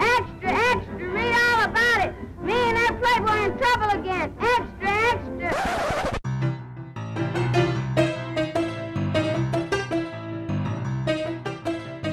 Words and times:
Extra, 0.00 0.50
extra, 0.50 1.06
read 1.14 1.34
all 1.34 1.64
about 1.64 1.98
it. 2.06 2.14
Me 2.42 2.52
and 2.52 2.76
that 2.76 2.94
playboy 3.00 3.44
in 3.44 3.58
trouble 3.58 3.90
again. 4.00 4.32
Extra, 4.40 4.90
extra. 5.12 5.50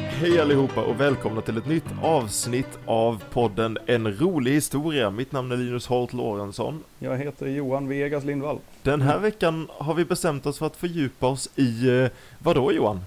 Hej 0.10 0.40
allihopa 0.40 0.82
och 0.82 1.02
välkomna 1.02 1.42
till 1.42 1.58
ett 1.58 1.68
nytt 1.68 1.86
avsnitt 2.02 2.80
av 2.86 3.24
podden 3.32 3.78
En 3.86 4.14
rolig 4.14 4.52
historia. 4.52 5.10
Mitt 5.10 5.32
namn 5.32 5.52
är 5.52 5.58
Linus 5.58 5.88
Holt 5.88 6.14
Lorentzon. 6.14 6.84
Jag 7.00 7.18
heter 7.18 7.48
Johan 7.48 7.88
Vegas 7.88 8.24
Lindvall. 8.24 8.60
Den 8.84 9.02
här 9.02 9.20
veckan 9.20 9.68
har 9.78 9.94
vi 9.94 10.06
bestämt 10.06 10.46
oss 10.46 10.60
för 10.60 10.66
att 10.66 10.76
fördjupa 10.76 11.28
oss 11.28 11.50
i, 11.56 11.90
eh, 11.90 12.10
vadå 12.40 12.72
Johan? 12.72 13.00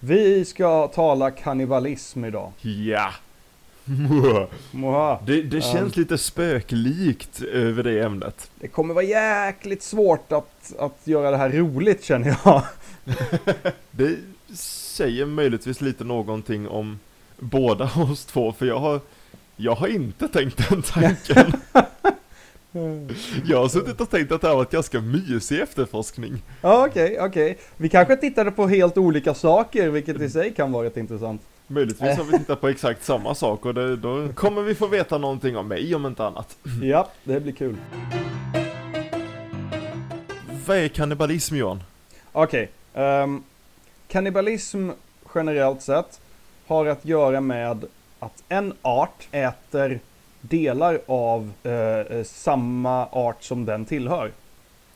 Vi 0.00 0.44
ska 0.44 0.88
tala 0.88 1.30
kannibalism 1.30 2.24
idag. 2.24 2.52
Ja! 2.60 3.10
Det, 5.26 5.42
det 5.42 5.60
känns 5.60 5.96
lite 5.96 6.18
spöklikt 6.18 7.42
över 7.42 7.82
det 7.82 8.00
ämnet. 8.00 8.50
Det 8.60 8.68
kommer 8.68 8.94
vara 8.94 9.04
jäkligt 9.04 9.82
svårt 9.82 10.32
att, 10.32 10.72
att 10.78 10.98
göra 11.04 11.30
det 11.30 11.36
här 11.36 11.50
roligt 11.50 12.04
känner 12.04 12.36
jag. 12.44 12.62
Det 13.90 14.16
säger 14.54 15.26
möjligtvis 15.26 15.80
lite 15.80 16.04
någonting 16.04 16.68
om 16.68 16.98
båda 17.38 17.90
oss 17.96 18.24
två, 18.24 18.52
för 18.52 18.66
jag 18.66 18.78
har, 18.78 19.00
jag 19.56 19.74
har 19.74 19.88
inte 19.88 20.28
tänkt 20.28 20.68
den 20.68 20.82
tanken. 20.82 21.52
Jag 23.44 23.60
har 23.60 23.68
suttit 23.68 24.00
och 24.00 24.10
tänkt 24.10 24.32
att 24.32 24.40
det 24.40 24.48
här 24.48 24.54
var 24.54 24.62
ett 24.62 24.70
ganska 24.70 25.00
mysig 25.00 25.60
efterforskning. 25.60 26.42
Ja, 26.60 26.86
okej, 26.86 27.20
okej. 27.20 27.58
Vi 27.76 27.88
kanske 27.88 28.16
tittade 28.16 28.50
på 28.50 28.66
helt 28.68 28.98
olika 28.98 29.34
saker, 29.34 29.88
vilket 29.88 30.20
i 30.20 30.30
sig 30.30 30.54
kan 30.54 30.72
vara 30.72 30.86
rätt 30.86 30.96
intressant. 30.96 31.42
Möjligtvis 31.66 32.16
har 32.16 32.24
vi 32.24 32.38
tittat 32.38 32.60
på 32.60 32.68
exakt 32.68 33.04
samma 33.04 33.34
sak 33.34 33.66
och 33.66 33.74
det, 33.74 33.96
då 33.96 34.28
kommer 34.34 34.62
vi 34.62 34.74
få 34.74 34.86
veta 34.86 35.18
någonting 35.18 35.56
om 35.56 35.68
mig 35.68 35.94
om 35.94 36.06
inte 36.06 36.24
annat. 36.26 36.56
Ja, 36.82 37.08
det 37.24 37.40
blir 37.40 37.52
kul. 37.52 37.76
Vad 40.66 40.76
är 40.76 40.88
kannibalism 40.88 41.56
Johan? 41.56 41.82
Okej. 42.32 42.70
ehm, 42.94 43.42
kannibalism 44.08 44.90
generellt 45.34 45.82
sett 45.82 46.20
har 46.66 46.86
att 46.86 47.04
göra 47.04 47.40
med 47.40 47.84
att 48.18 48.42
en 48.48 48.72
art 48.82 49.28
äter 49.32 50.00
delar 50.40 51.00
av 51.06 51.52
eh, 51.62 51.72
eh, 51.72 52.24
samma 52.24 53.06
art 53.06 53.42
som 53.42 53.64
den 53.64 53.84
tillhör. 53.84 54.32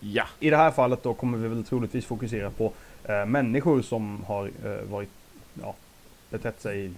Ja. 0.01 0.25
I 0.41 0.51
det 0.51 0.57
här 0.57 0.71
fallet 0.71 1.03
då 1.03 1.15
kommer 1.15 1.39
vi 1.39 1.49
väl 1.49 1.65
troligtvis 1.65 2.07
fokusera 2.07 2.51
på 2.51 2.73
eh, 3.05 3.27
människor 3.27 3.83
som 3.83 4.25
har 4.27 4.51
eh, 4.65 4.91
varit, 4.91 5.11
ja, 5.63 5.75
betett 6.31 6.61
sig 6.61 6.91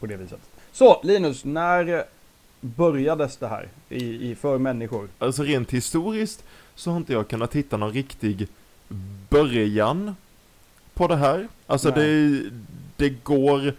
på 0.00 0.06
det 0.06 0.16
viset. 0.16 0.40
Så 0.72 1.00
Linus, 1.02 1.44
när 1.44 2.04
börjades 2.60 3.36
det 3.36 3.48
här 3.48 3.68
i, 3.88 4.30
i 4.30 4.34
för 4.34 4.58
människor? 4.58 5.08
Alltså 5.18 5.42
rent 5.42 5.70
historiskt 5.70 6.44
så 6.74 6.90
har 6.90 6.96
inte 6.96 7.12
jag 7.12 7.28
kunnat 7.28 7.54
hitta 7.54 7.76
någon 7.76 7.92
riktig 7.92 8.48
början 9.28 10.16
på 10.94 11.08
det 11.08 11.16
här. 11.16 11.48
Alltså 11.66 11.90
det, 11.90 12.40
det 12.96 13.08
går, 13.08 13.72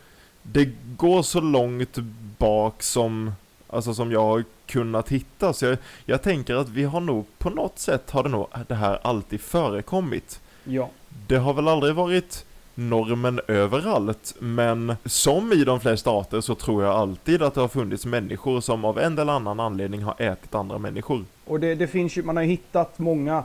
det 0.43 0.69
går 0.97 1.21
så 1.23 1.41
långt 1.41 1.97
bak 2.37 2.83
som, 2.83 3.31
alltså 3.75 3.93
som 3.93 4.11
jag 4.11 4.21
har 4.21 4.43
kunnat 4.65 5.09
hitta. 5.09 5.53
Så 5.53 5.65
jag, 5.65 5.77
jag 6.05 6.21
tänker 6.21 6.55
att 6.55 6.69
vi 6.69 6.83
har 6.83 6.99
nog, 6.99 7.25
på 7.37 7.49
något 7.49 7.79
sätt 7.79 8.11
har 8.11 8.23
det 8.23 8.29
nog 8.29 8.47
det 8.67 8.75
här 8.75 8.99
alltid 9.01 9.41
förekommit. 9.41 10.39
Ja. 10.63 10.89
Det 11.27 11.37
har 11.37 11.53
väl 11.53 11.67
aldrig 11.67 11.95
varit 11.95 12.45
normen 12.75 13.39
överallt, 13.47 14.35
men 14.39 14.95
som 15.05 15.53
i 15.53 15.63
de 15.63 15.79
flesta 15.79 16.11
arter 16.11 16.41
så 16.41 16.55
tror 16.55 16.83
jag 16.83 16.93
alltid 16.93 17.41
att 17.41 17.53
det 17.53 17.61
har 17.61 17.67
funnits 17.67 18.05
människor 18.05 18.61
som 18.61 18.85
av 18.85 18.99
en 18.99 19.19
eller 19.19 19.33
annan 19.33 19.59
anledning 19.59 20.03
har 20.03 20.15
ätit 20.21 20.55
andra 20.55 20.77
människor. 20.77 21.25
Och 21.45 21.59
det, 21.59 21.75
det 21.75 21.87
finns 21.87 22.17
ju, 22.17 22.23
man 22.23 22.37
har 22.37 22.43
hittat 22.43 22.99
många 22.99 23.43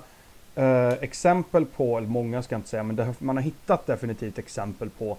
eh, 0.55 0.93
exempel 0.93 1.65
på, 1.65 1.99
eller 1.99 2.09
många 2.09 2.43
ska 2.43 2.55
jag 2.55 2.59
inte 2.59 2.69
säga, 2.69 2.83
men 2.83 2.97
det, 2.97 3.15
man 3.19 3.37
har 3.37 3.43
hittat 3.43 3.87
definitivt 3.87 4.39
exempel 4.39 4.91
på 4.91 5.17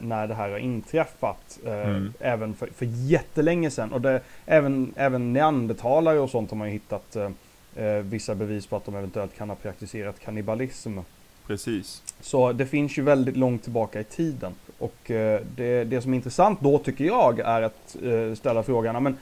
när 0.00 0.26
det 0.26 0.34
här 0.34 0.50
har 0.50 0.58
inträffat. 0.58 1.58
Eh, 1.64 1.72
Mm. 1.72 2.12
Även 2.20 2.54
för, 2.54 2.66
för 2.76 2.86
jättelänge 2.86 3.70
sedan. 3.70 3.92
Och 3.92 4.00
det, 4.00 4.20
även, 4.46 4.94
även 4.96 5.32
neandertalare 5.32 6.18
och 6.18 6.30
sånt 6.30 6.50
har 6.50 6.56
man 6.58 6.68
ju 6.68 6.72
hittat 6.72 7.16
eh, 7.16 7.30
eh, 7.76 8.02
vissa 8.02 8.34
bevis 8.34 8.66
på 8.66 8.76
att 8.76 8.84
de 8.84 8.94
eventuellt 8.94 9.36
kan 9.36 9.48
ha 9.48 9.56
praktiserat 9.56 10.20
kannibalism. 10.20 10.98
Precis. 11.46 12.02
Så 12.20 12.52
det 12.52 12.66
finns 12.66 12.98
ju 12.98 13.02
väldigt 13.02 13.36
långt 13.36 13.62
tillbaka 13.62 14.00
i 14.00 14.04
tiden. 14.04 14.52
Och 14.78 15.10
eh, 15.10 15.40
det, 15.56 15.84
det 15.84 16.02
som 16.02 16.12
är 16.12 16.16
intressant 16.16 16.60
då 16.60 16.78
tycker 16.78 17.04
jag 17.04 17.38
är 17.40 17.62
att 17.62 17.96
eh, 18.02 18.34
ställa 18.34 18.62
frågan, 18.62 19.02
men 19.02 19.16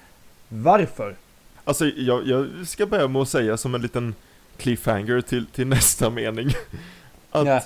varför? 0.49 1.17
Alltså 1.65 1.87
jag, 1.87 2.27
jag 2.27 2.67
ska 2.67 2.87
börja 2.87 3.09
med 3.09 3.23
att 3.23 3.29
säga 3.29 3.57
som 3.57 3.75
en 3.75 3.83
liten 3.83 4.15
cliffhanger 4.57 5.21
till, 5.21 5.47
till 5.47 5.67
nästa 5.67 6.11
mening. 6.11 6.49
Att 7.31 7.47
Ja. 7.47 7.61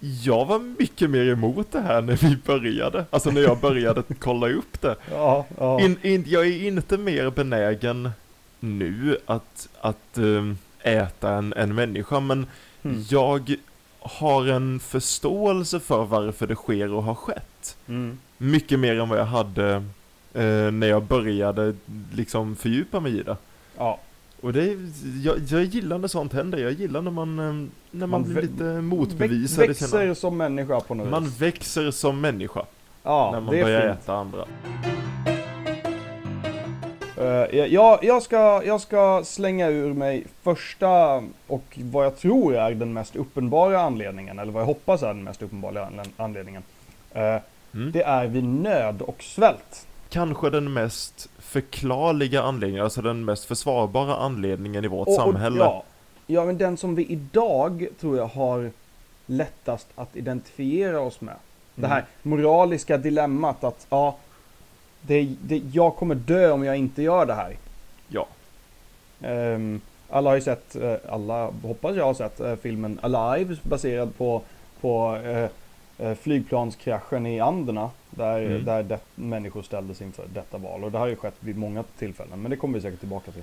Jag 0.00 0.44
var 0.44 0.58
mycket 0.58 1.10
mer 1.10 1.24
emot 1.28 1.72
det 1.72 1.80
här 1.80 2.02
när 2.02 2.16
vi 2.16 2.36
började. 2.46 3.04
Alltså 3.10 3.30
när 3.30 3.40
jag 3.40 3.58
började 3.60 4.02
kolla 4.18 4.48
upp 4.48 4.80
det. 4.80 4.96
Ja, 5.10 5.46
ja. 5.58 5.80
In, 5.80 5.96
in, 6.02 6.24
jag 6.28 6.46
är 6.46 6.66
inte 6.66 6.98
mer 6.98 7.30
benägen 7.30 8.10
nu 8.60 9.18
att, 9.26 9.68
att 9.80 10.18
ehm, 10.18 10.58
äta 10.82 11.30
en, 11.34 11.52
en 11.52 11.74
människa, 11.74 12.20
men 12.20 12.46
Mm. 12.82 13.04
jag 13.10 13.54
har 14.00 14.46
en 14.46 14.80
förståelse 14.80 15.80
för 15.80 16.04
varför 16.04 16.46
det 16.46 16.54
sker 16.54 16.92
och 16.92 17.02
har 17.02 17.14
skett. 17.14 17.76
Mm. 17.88 18.18
Mycket 18.38 18.78
mer 18.80 19.00
än 19.00 19.08
vad 19.08 19.18
jag 19.18 19.24
hade 19.24 19.70
eh, 20.34 20.70
när 20.72 20.86
jag 20.86 21.02
började 21.02 21.74
liksom 22.12 22.56
fördjupa 22.56 23.00
mig 23.00 23.18
i 23.18 23.22
det. 23.22 23.36
ja. 23.76 23.98
Och 24.42 24.52
det 24.52 24.76
jag, 25.24 25.38
jag 25.48 25.64
gillar 25.64 25.98
när 25.98 26.08
sånt 26.08 26.32
händer, 26.32 26.58
jag 26.58 26.72
gillar 26.72 27.02
när 27.02 27.10
man, 27.10 27.38
eh, 27.38 27.44
när 27.90 28.06
man, 28.06 28.10
Man 28.10 28.22
blir 28.32 28.42
lite 28.42 28.64
motbevisad 28.64 29.66
växer 29.68 29.86
sina... 30.00 30.14
som 30.14 30.36
människa 30.36 30.80
på 30.80 30.94
något 30.94 31.08
Man 31.10 31.24
vis. 31.24 31.40
växer 31.40 31.90
som 31.90 32.20
människa 32.20 32.64
Ja, 33.02 33.30
när 33.32 33.40
man 33.40 33.54
det 33.54 33.62
börjar 33.62 33.80
är 33.80 33.88
fint. 33.92 34.02
äta 34.02 34.14
andra. 34.14 34.44
Uh, 37.18 37.26
jag, 37.56 38.04
jag, 38.04 38.22
ska, 38.22 38.62
jag 38.64 38.80
ska 38.80 39.22
slänga 39.24 39.68
ur 39.68 39.94
mig 39.94 40.26
första 40.42 41.22
och 41.46 41.78
vad 41.82 42.04
jag 42.04 42.18
tror 42.18 42.56
är 42.56 42.74
den 42.74 42.92
mest 42.92 43.16
uppenbara 43.16 43.80
anledningen, 43.80 44.38
eller 44.38 44.52
vad 44.52 44.62
jag 44.62 44.66
hoppas 44.66 45.02
är 45.02 45.06
den 45.06 45.24
mest 45.24 45.42
uppenbara 45.42 45.86
anled- 45.86 46.10
anledningen. 46.16 46.62
Eh, 47.12 47.36
Mm. 47.74 47.92
det 47.92 48.02
är 48.02 48.26
vid 48.26 48.44
nöd 48.44 49.02
och 49.02 49.22
svält. 49.22 49.86
Kanske 50.10 50.50
den 50.50 50.72
mest 50.72 51.28
förklarliga 51.38 52.42
anledningen, 52.42 52.84
alltså 52.84 53.02
den 53.02 53.24
mest 53.24 53.44
försvarbara 53.44 54.16
anledningen 54.16 54.84
i 54.84 54.88
vårt 54.88 55.08
Och- 55.08 55.14
och- 55.14 55.20
samhälle. 55.20 55.58
ja, 55.58 55.82
ja, 56.26 56.44
men 56.44 56.58
den 56.58 56.76
som 56.76 56.94
vi 56.94 57.04
idag 57.06 57.86
tror 58.00 58.16
jag 58.16 58.26
har 58.26 58.70
lättast 59.26 59.86
att 59.94 60.16
identifiera 60.16 61.00
oss 61.00 61.20
med. 61.20 61.34
Det 61.74 61.86
här 61.86 62.04
moraliska 62.22 62.98
dilemmat 62.98 63.64
att 63.64 63.86
ja, 63.90 64.16
det, 65.00 65.34
det, 65.42 65.62
jag 65.72 65.96
kommer 65.96 66.14
dö 66.14 66.50
om 66.50 66.64
jag 66.64 66.76
inte 66.76 67.02
gör 67.02 67.26
det 67.26 67.34
här. 67.34 67.56
Ja. 68.08 68.26
Ehm, 69.22 69.80
alla 70.10 70.30
har 70.30 70.34
ju 70.34 70.40
sett, 70.42 70.76
eh, 70.76 70.94
alla 71.08 71.50
hoppas 71.62 71.96
jag 71.96 72.04
har 72.04 72.14
sett 72.14 72.40
eh, 72.40 72.56
filmen 72.56 72.98
Alive 73.02 73.56
baserad 73.62 74.16
på, 74.18 74.42
på 74.80 75.16
eh, 75.98 76.14
flygplanskraschen 76.14 77.26
i 77.26 77.40
Anderna. 77.40 77.90
Där, 78.10 78.40
Mm. 78.46 78.64
där 78.64 78.82
det, 78.82 78.98
människor 79.14 79.62
ställdes 79.62 80.02
inför 80.02 80.24
detta 80.34 80.58
val. 80.58 80.84
Och 80.84 80.92
det 80.92 80.98
har 80.98 81.06
ju 81.06 81.16
skett 81.16 81.34
vid 81.40 81.56
många 81.58 81.84
tillfällen. 81.98 82.42
Men 82.42 82.50
det 82.50 82.56
kommer 82.56 82.74
vi 82.74 82.80
säkert 82.82 83.00
tillbaka 83.00 83.30
till. 83.32 83.42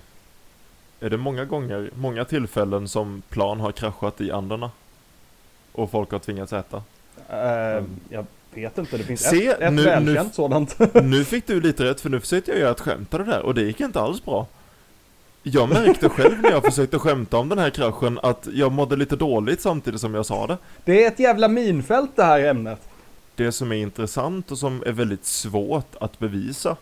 Är 0.99 1.09
det 1.09 1.17
många 1.17 1.45
gånger, 1.45 1.89
många 1.95 2.25
tillfällen 2.25 2.87
som 2.87 3.21
plan 3.29 3.59
har 3.59 3.71
kraschat 3.71 4.21
i 4.21 4.31
Anderna? 4.31 4.71
Och 5.71 5.91
folk 5.91 6.11
har 6.11 6.19
tvingats 6.19 6.53
äta? 6.53 6.83
Ehm, 7.29 7.99
Jag 8.09 8.25
vet 8.53 8.77
inte, 8.77 8.97
det 8.97 9.03
finns 9.03 9.21
Se, 9.21 9.47
ett, 9.47 9.59
ett 9.61 9.73
nu- 9.73 9.83
välkänt 9.83 10.27
nu- 10.27 10.33
sådant. 10.33 10.79
Nu 11.03 11.25
fick 11.25 11.47
du 11.47 11.61
lite 11.61 11.83
rätt, 11.83 12.01
för 12.01 12.09
nu 12.09 12.19
försökte 12.19 12.51
jag 12.51 12.59
göra 12.59 12.71
ett 12.71 12.79
skämt 12.79 13.13
av 13.13 13.19
det 13.19 13.31
där, 13.31 13.41
och 13.41 13.53
det 13.55 13.61
gick 13.61 13.79
inte 13.81 13.99
alls 13.99 14.25
bra. 14.25 14.47
Jag 15.43 15.69
märkte 15.69 16.09
själv 16.09 16.41
när 16.41 16.51
jag 16.51 16.63
försökte 16.63 16.99
skämta 16.99 17.37
om 17.37 17.49
den 17.49 17.57
här 17.59 17.69
kraschen 17.69 18.19
att 18.23 18.47
jag 18.53 18.71
mådde 18.71 18.95
lite 18.95 19.15
dåligt 19.15 19.61
samtidigt 19.61 20.01
som 20.01 20.13
jag 20.13 20.25
sa 20.25 20.47
det. 20.47 20.57
Det 20.85 21.03
är 21.03 21.07
ett 21.07 21.19
jävla 21.19 21.47
minfält 21.47 22.11
det 22.15 22.23
här 22.23 22.43
ämnet. 22.45 22.79
Det 23.37 23.51
som 23.51 23.71
är 23.71 23.75
intressant 23.75 24.51
och 24.51 24.57
som 24.57 24.83
är 24.85 24.91
väldigt 24.91 25.25
svårt 25.25 25.95
att 25.99 26.19
bevisa, 26.19 26.77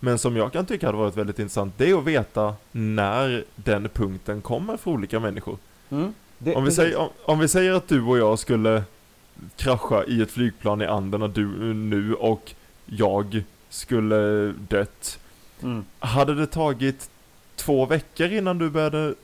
men 0.00 0.18
som 0.18 0.36
jag 0.36 0.52
kan 0.52 0.66
tycka 0.66 0.86
hade 0.86 0.98
varit 0.98 1.16
väldigt 1.16 1.38
intressant, 1.38 1.74
det 1.76 1.90
är 1.90 1.98
att 1.98 2.04
veta 2.04 2.54
när 2.72 3.44
den 3.56 3.88
punkten 3.88 4.42
kommer 4.42 4.76
för 4.76 4.90
olika 4.90 5.20
människor. 5.20 5.58
Mm. 5.90 6.14
Det, 6.38 6.54
Om 6.54 6.64
vi, 6.64 6.70
säger, 6.70 6.96
om, 6.96 7.08
om 7.24 7.38
vi 7.38 7.48
säger 7.48 7.72
att 7.72 7.88
du 7.88 8.02
och 8.02 8.18
jag 8.18 8.38
skulle 8.38 8.82
krascha 9.56 10.04
i 10.04 10.22
ett 10.22 10.30
flygplan 10.30 10.82
i 10.82 10.86
Anderna 10.86 11.28
du 11.28 11.46
nu 11.74 12.14
och 12.14 12.54
jag 12.86 13.44
skulle 13.68 14.52
dött. 14.68 15.18
Mm. 15.62 15.84
Hade 15.98 16.34
det 16.34 16.46
tagit 16.46 17.10
två 17.56 17.86
veckor 17.86 18.32
innan 18.32 18.58
du 18.58 18.70
började 18.70 19.14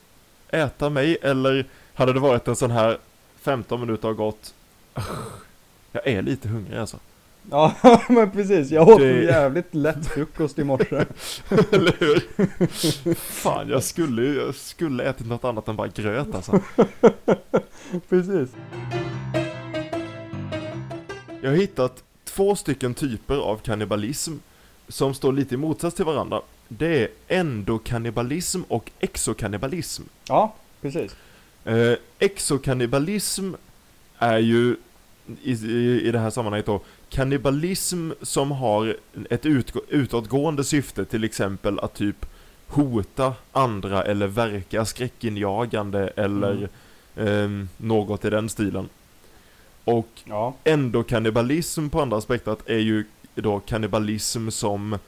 äta 0.48 0.90
mig 0.90 1.18
eller 1.22 1.64
hade 1.94 2.12
det 2.12 2.20
varit 2.20 2.48
en 2.48 2.56
sån 2.56 2.70
här 2.70 2.98
15 3.40 3.80
minuter 3.80 4.08
har 4.08 4.14
gått 4.14 4.54
Jag 5.92 6.06
är 6.06 6.22
lite 6.22 6.48
hungrig 6.48 6.76
alltså 6.78 6.98
Ja, 7.50 7.74
men 8.08 8.30
precis. 8.30 8.70
Jag 8.70 8.88
åt 8.88 8.98
Det- 9.00 9.10
en 9.18 9.22
jävligt 9.24 9.74
lätt 9.74 10.06
frukost 10.06 10.58
i 10.58 10.64
morse. 10.64 10.96
Eller 11.72 11.94
hur? 11.98 13.14
Fan, 13.14 13.68
jag 13.68 13.82
skulle, 13.82 14.22
ju- 14.22 14.34
jag 14.36 14.54
skulle 14.54 15.04
ätit 15.04 15.26
något 15.26 15.44
annat 15.44 15.68
än 15.68 15.76
bara 15.76 15.88
gröt 15.88 16.34
alltså. 16.34 16.60
precis. 18.08 18.48
Jag 21.42 21.50
har 21.50 21.56
hittat 21.56 22.02
två 22.24 22.56
stycken 22.56 22.94
typer 22.94 23.36
av 23.36 23.56
kannibalism 23.56 24.32
som 24.88 25.14
står 25.14 25.32
lite 25.32 25.54
i 25.54 25.58
motsats 25.58 25.96
till 25.96 26.04
varandra. 26.04 26.40
Det 26.68 27.02
är 27.02 27.08
endokannibalism 27.28 28.60
och 28.68 28.90
exokannibalism. 29.00 30.02
Ja, 30.28 30.54
precis. 30.80 31.16
Eh, 31.64 31.92
exokannibalism 32.18 33.52
är 34.18 34.38
ju 34.38 34.76
i, 35.42 35.52
i, 35.52 36.02
i 36.08 36.12
det 36.12 36.18
här 36.18 36.30
sammanhanget 36.30 36.66
då 36.66 36.80
kannibalism 37.10 38.10
som 38.22 38.50
har 38.50 38.96
ett 39.30 39.46
utåtgående 39.88 40.64
syfte, 40.64 41.04
till 41.04 41.24
exempel 41.24 41.78
att 41.78 41.94
typ 41.94 42.26
hota 42.66 43.34
andra 43.52 44.02
eller 44.02 44.26
verka 44.26 44.84
skräckinjagande 44.84 46.08
eller 46.16 46.68
ehm, 47.16 47.68
något 47.76 48.24
i 48.24 48.30
den 48.30 48.48
stilen. 48.48 48.88
Och 49.84 50.08
Ja. 50.24 50.54
endokannibalism 50.64 51.88
på 51.88 52.02
andra 52.02 52.16
aspektet 52.16 52.58
är 52.66 52.78
ju 52.78 53.04
då 53.34 53.60
kannibalism 53.60 54.48
som 54.50 54.98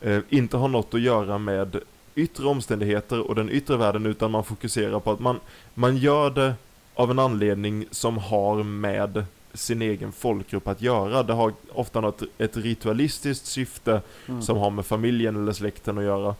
eh, 0.00 0.18
inte 0.28 0.56
har 0.56 0.68
något 0.68 0.94
att 0.94 1.00
göra 1.00 1.38
med 1.38 1.80
yttre 2.14 2.46
omständigheter 2.46 3.20
och 3.20 3.34
den 3.34 3.50
yttre 3.50 3.76
världen 3.76 4.06
utan 4.06 4.30
man 4.30 4.44
fokuserar 4.44 5.00
på 5.00 5.10
att 5.12 5.20
man, 5.20 5.40
man 5.74 5.96
gör 5.96 6.30
det 6.30 6.54
av 6.94 7.10
en 7.10 7.18
anledning 7.18 7.86
som 7.90 8.18
har 8.18 8.62
med 8.62 9.24
sin 9.54 9.82
egen 9.82 10.12
folkgrupp 10.12 10.68
att 10.68 10.82
göra. 10.82 11.22
Det 11.22 11.32
har 11.32 11.52
ofta 11.72 12.00
något, 12.00 12.22
ett 12.38 12.56
ritualistiskt 12.56 13.46
syfte 13.46 14.00
Mm. 14.26 14.42
som 14.42 14.56
har 14.56 14.70
med 14.70 14.86
familjen 14.86 15.36
eller 15.36 15.52
släkten 15.52 15.98
att 15.98 16.04
göra. 16.04 16.34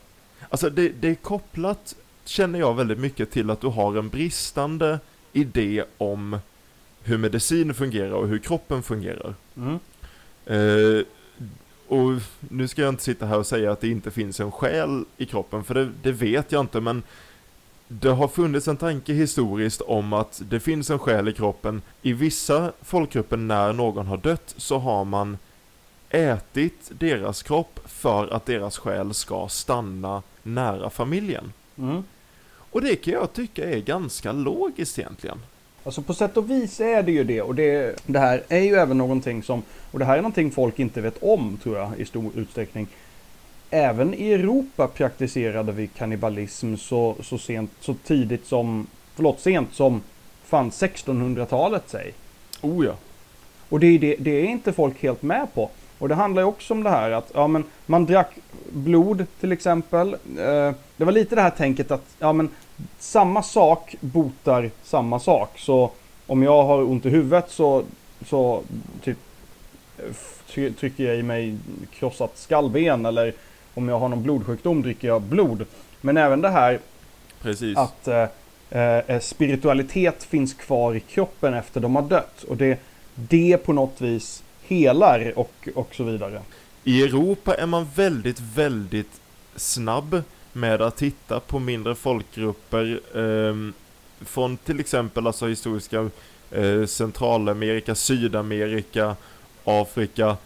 Alltså 0.49 0.71
det, 0.71 0.89
det 0.89 1.09
är 1.09 1.15
kopplat, 1.15 1.97
känner 2.25 2.59
jag 2.59 2.75
väldigt 2.75 2.99
mycket 2.99 3.31
till 3.31 3.51
att 3.51 3.61
du 3.61 3.67
har 3.67 3.99
en 3.99 4.09
bristande 4.09 4.99
idé 5.33 5.85
om 5.99 6.39
hur 7.03 7.19
medicin 7.19 7.75
fungerar 7.75 8.13
och 8.13 8.29
hur 8.29 8.39
kroppen 8.39 8.83
fungerar. 8.83 9.35
Mm. 9.57 9.79
Eh, 10.47 11.05
och 11.89 12.21
nu 12.39 12.69
ska 12.69 12.83
jag 12.83 12.89
inte 12.89 13.03
sitta 13.03 13.27
här 13.27 13.39
och 13.39 13.47
säga 13.47 13.73
att 13.73 13.81
det 13.81 13.89
inte 13.89 14.11
finns 14.11 14.41
en 14.41 14.53
själ 14.53 15.05
i 15.17 15.27
kroppen, 15.27 15.65
för 15.65 15.75
det, 15.75 15.91
det 16.03 16.13
vet 16.13 16.53
jag 16.53 16.61
inte, 16.61 16.81
men 16.81 17.03
det 17.93 18.11
har 18.11 18.29
funnits 18.29 18.69
en 18.69 18.77
tanke 18.77 19.13
historiskt 19.13 19.81
om 19.81 20.13
att 20.13 20.43
det 20.51 20.61
finns 20.61 20.91
en 20.91 20.99
själ 20.99 21.29
i 21.29 21.33
kroppen. 21.33 21.83
I 22.03 22.13
vissa 22.13 22.73
folkgrupper 22.83 23.37
när 23.37 23.73
någon 23.73 24.07
har 24.07 24.17
dött 24.17 24.55
så 24.57 24.79
har 24.79 25.05
man 25.05 25.39
ätit 26.11 26.91
deras 26.99 27.43
kropp 27.43 27.81
för 27.87 28.29
att 28.29 28.47
deras 28.47 28.79
själ 28.79 29.15
ska 29.15 29.49
stanna 29.49 30.23
nära 30.43 30.91
familjen. 30.91 31.53
Mm. 31.79 32.03
Och 32.71 32.81
det 32.81 32.97
kan 32.97 33.15
jag 33.15 33.33
tycka 33.33 33.71
är 33.71 33.81
ganska 33.81 34.33
logiskt 34.33 34.99
egentligen. 34.99 35.39
Alltså 35.85 36.03
på 36.03 36.15
sätt 36.15 36.37
och 36.37 36.51
vis 36.51 36.81
är 36.81 37.03
det 37.03 37.13
ju 37.13 37.25
det 37.25 37.43
och 37.43 37.55
det, 37.55 38.03
det 38.07 38.19
här 38.19 38.43
är 38.49 38.61
ju 38.61 38.75
även 38.75 38.99
någonting 38.99 39.43
som, 39.43 39.63
och 39.91 39.99
det 39.99 40.05
här 40.05 40.15
är 40.19 40.23
någonting 40.23 40.51
folk 40.51 40.79
inte 40.79 41.01
vet 41.01 41.23
om 41.23 41.59
tror 41.63 41.79
jag 41.79 41.99
i 41.99 42.05
stor 42.05 42.31
utsträckning. 42.35 42.89
Även 43.71 44.15
i 44.15 44.33
Europa 44.33 44.87
praktiserade 44.87 45.73
vi 45.73 45.87
kannibalism 45.87 46.77
så, 46.77 47.17
så 47.23 47.39
sent, 47.39 47.71
så 47.81 47.95
tidigt 47.95 48.47
som, 48.47 48.87
förlåt 49.15 49.41
sent 49.41 49.75
som 49.75 50.03
fan 50.45 50.71
1600-talet 50.71 51.83
säg. 51.87 52.13
Oh 52.61 52.87
ja. 52.87 52.95
Och 53.69 53.81
det 53.81 53.87
är, 53.87 53.99
det, 53.99 54.17
det 54.19 54.31
är 54.31 54.45
inte 54.45 54.73
folk 54.73 55.03
helt 55.03 55.23
med 55.23 55.55
på. 55.55 55.71
Och 55.99 56.09
det 56.09 56.15
handlar 56.15 56.43
ju 56.43 56.49
också 56.49 56.75
om 56.75 56.83
det 56.83 56.91
här 56.91 57.11
att 57.11 57.31
ja, 57.35 57.47
men 57.47 57.65
man 57.87 58.07
drack 58.07 58.39
blod 58.71 59.27
till 59.41 59.53
exempel. 59.53 60.15
Eh, 60.15 60.73
det 60.97 61.05
var 61.05 61.13
lite 61.13 61.35
det 61.35 61.43
här 61.43 61.51
tänket 61.51 61.91
att 61.91 62.05
ja, 62.19 62.33
men 62.33 62.49
samma 62.99 63.43
sak 63.43 63.97
botar 64.01 64.71
samma 64.83 65.21
sak. 65.21 65.59
Så 65.59 65.91
om 66.27 66.43
jag 66.43 66.63
har 66.63 66.83
ont 66.83 67.07
i 67.07 67.11
huvudet 67.11 67.51
så, 67.51 67.83
så 68.27 68.63
typ 69.03 69.19
try- 70.49 70.73
trycker 70.73 71.05
jag 71.05 71.17
i 71.17 71.23
mig 71.23 71.57
krossat 71.93 72.39
skallben 72.39 73.07
eller 73.07 73.35
om 73.75 73.89
jag 73.89 73.99
har 73.99 74.09
någon 74.09 74.23
blodsjukdom 74.23 74.83
dricker 74.83 75.09
jag 75.09 75.23
blod. 75.23 75.67
Men 76.01 76.17
även 76.17 76.41
det 76.41 76.49
här 76.49 76.79
Precis. 77.43 77.79
att 77.79 78.09
eh, 78.09 78.27
eh, 78.71 79.21
spiritualitet 79.21 80.25
finns 80.25 80.55
kvar 80.55 80.95
i 80.95 81.01
kroppen 81.01 81.55
efter 81.55 81.81
de 81.81 81.97
har 81.97 82.03
dött. 82.03 82.43
Och 82.43 82.57
det, 82.57 82.79
det 83.15 83.57
på 83.57 83.73
något 83.73 84.01
vis 84.01 84.43
helar 84.63 85.33
och, 85.37 85.69
och 85.75 85.95
så 85.95 86.05
vidare. 86.05 86.43
I 86.85 87.03
Europa 87.03 87.55
är 87.55 87.67
man 87.67 87.87
väldigt, 87.95 88.41
väldigt 88.41 89.21
snabb 89.57 90.23
med 90.53 90.83
att 90.83 90.97
titta 90.97 91.41
på 91.41 91.59
mindre 91.59 91.95
folkgrupper 91.95 93.01
ehm, 93.15 93.73
från 94.21 94.57
till 94.57 94.81
exempel 94.81 95.27
alltså 95.27 95.47
historiska 95.47 96.11
eh, 96.51 96.87
Centralamerika, 96.87 97.95
Sydamerika, 97.95 99.17
Afrika 99.65 100.37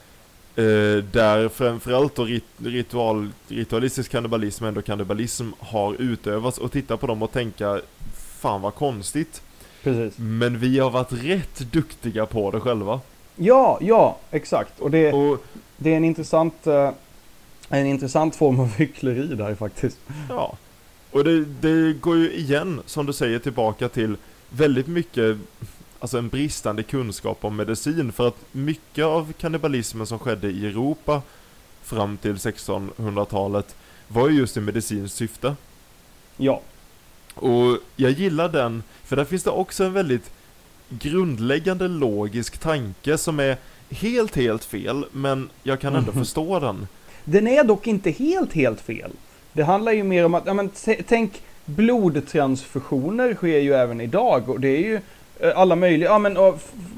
eh, 0.56 1.04
där 1.12 1.48
framförallt 1.48 2.14
då 2.14 2.24
rit, 2.24 2.44
ritual, 2.64 3.30
ritualistisk 3.48 4.10
kannibalism, 4.10 4.64
ändå 4.64 4.82
kannibalism 4.82 5.50
har 5.58 5.94
utövats 5.94 6.58
och 6.58 6.72
titta 6.72 6.96
på 6.96 7.06
dem 7.06 7.22
och 7.22 7.32
tänka 7.32 7.80
fan 8.40 8.62
vad 8.62 8.74
konstigt. 8.74 9.42
Precis. 9.82 10.18
Men 10.18 10.58
vi 10.58 10.78
har 10.78 10.90
varit 10.90 11.12
rätt 11.12 11.58
duktiga 11.58 12.26
på 12.26 12.50
det 12.50 12.60
själva. 12.60 13.00
Ja, 13.36 13.78
ja, 13.80 14.18
exakt. 14.30 14.80
Och 14.80 14.90
det, 14.90 15.12
Och 15.12 15.44
det 15.76 15.92
är 15.92 15.96
en 15.96 16.04
intressant, 16.04 16.66
eh, 16.66 16.90
en 17.68 17.86
intressant 17.86 18.36
form 18.36 18.60
av 18.60 18.74
hyckleri 18.74 19.26
där 19.26 19.54
faktiskt. 19.54 19.98
Ja. 20.28 20.56
Och 21.10 21.24
det, 21.24 21.44
det 21.44 21.92
går 21.92 22.16
ju 22.16 22.32
igen, 22.32 22.80
som 22.86 23.06
du 23.06 23.12
säger, 23.12 23.38
tillbaka 23.38 23.88
till 23.88 24.16
väldigt 24.50 24.86
mycket, 24.86 25.36
alltså 25.98 26.18
en 26.18 26.28
bristande 26.28 26.82
kunskap 26.82 27.44
om 27.44 27.56
medicin. 27.56 28.12
För 28.12 28.28
att 28.28 28.36
mycket 28.52 29.04
av 29.04 29.32
kannibalismen 29.32 30.06
som 30.06 30.18
skedde 30.18 30.50
i 30.50 30.66
Europa 30.66 31.22
fram 31.82 32.16
till 32.16 32.34
1600-talet 32.34 33.76
var 34.08 34.28
ju 34.28 34.36
just 34.36 34.56
i 34.56 34.60
medicinskt 34.60 35.16
syfte. 35.16 35.56
Ja, 36.36 36.60
Och 37.34 37.78
jag 37.96 38.10
gillar 38.10 38.48
den, 38.48 38.82
för 39.04 39.16
där 39.16 39.24
finns 39.24 39.42
det 39.42 39.50
också 39.50 39.84
en 39.84 39.92
väldigt 39.92 40.30
grundläggande 40.88 41.88
logisk 41.88 42.58
tanke 42.58 43.18
som 43.18 43.40
är 43.40 43.56
helt, 43.90 44.36
helt 44.36 44.64
fel, 44.64 45.06
men 45.12 45.48
jag 45.62 45.80
kan 45.80 45.96
ändå 45.96 46.12
förstå 46.22 46.60
den. 46.60 46.86
Den 47.24 47.48
är 47.48 47.64
dock 47.64 47.86
inte 47.86 48.10
helt, 48.10 48.52
helt 48.52 48.80
fel. 48.80 49.10
Det 49.52 49.62
handlar 49.62 49.92
ju 49.92 50.02
mer 50.02 50.24
om 50.24 50.34
att, 50.34 50.46
ja 50.46 50.54
men 50.54 50.70
tänk 51.06 51.42
blodtransfusioner 51.64 53.34
sker 53.34 53.58
ju 53.58 53.72
även 53.74 54.00
idag 54.00 54.48
och 54.48 54.60
det 54.60 54.68
är 54.68 54.82
ju 54.82 55.00
alla 55.54 55.76
möjliga, 55.76 56.10
ja 56.10 56.18
men 56.18 56.36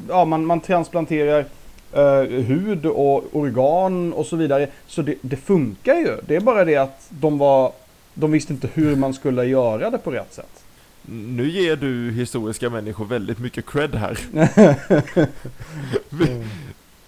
ja, 0.09 0.25
man, 0.25 0.47
man 0.47 0.61
transplanterar 0.61 1.45
eh, 1.93 2.23
hud 2.23 2.87
och 2.87 3.37
organ 3.37 4.13
och 4.13 4.27
så 4.27 4.37
vidare. 4.37 4.69
Så 4.87 5.03
det, 5.03 5.15
det 5.21 5.37
funkar 5.37 5.95
ju. 5.95 6.17
Det 6.27 6.37
är 6.37 6.41
bara 6.41 6.65
det 6.65 6.77
att 6.77 7.07
de 7.09 7.39
var, 7.39 7.73
de 8.15 8.33
visste 8.33 8.53
inte 8.53 8.69
hur 8.75 8.97
man 8.97 9.15
skulle 9.15 9.45
göra 9.45 9.91
det 9.91 9.99
på 9.99 10.11
rätt 10.11 10.35
sätt. 10.35 10.63
Nu 11.09 11.51
ger 11.51 11.77
du 11.77 12.13
historiska 12.13 12.71
människor 12.71 13.05
väldigt 13.05 13.39
mycket 13.39 13.67
cred 13.67 13.95
här. 13.95 14.19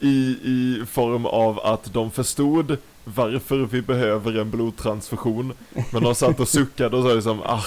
I, 0.01 0.39
I 0.45 0.83
form 0.91 1.27
av 1.27 1.61
att 1.61 1.93
de 1.93 2.11
förstod 2.11 2.77
varför 3.05 3.57
vi 3.57 3.83
behöver 3.83 4.41
en 4.41 4.51
blodtransfusion. 4.51 5.53
Men 5.93 6.03
de 6.03 6.15
satt 6.15 6.41
och 6.41 6.49
suckade 6.49 6.97
och 6.97 7.03
sa 7.03 7.15
liksom, 7.15 7.43
ah, 7.43 7.65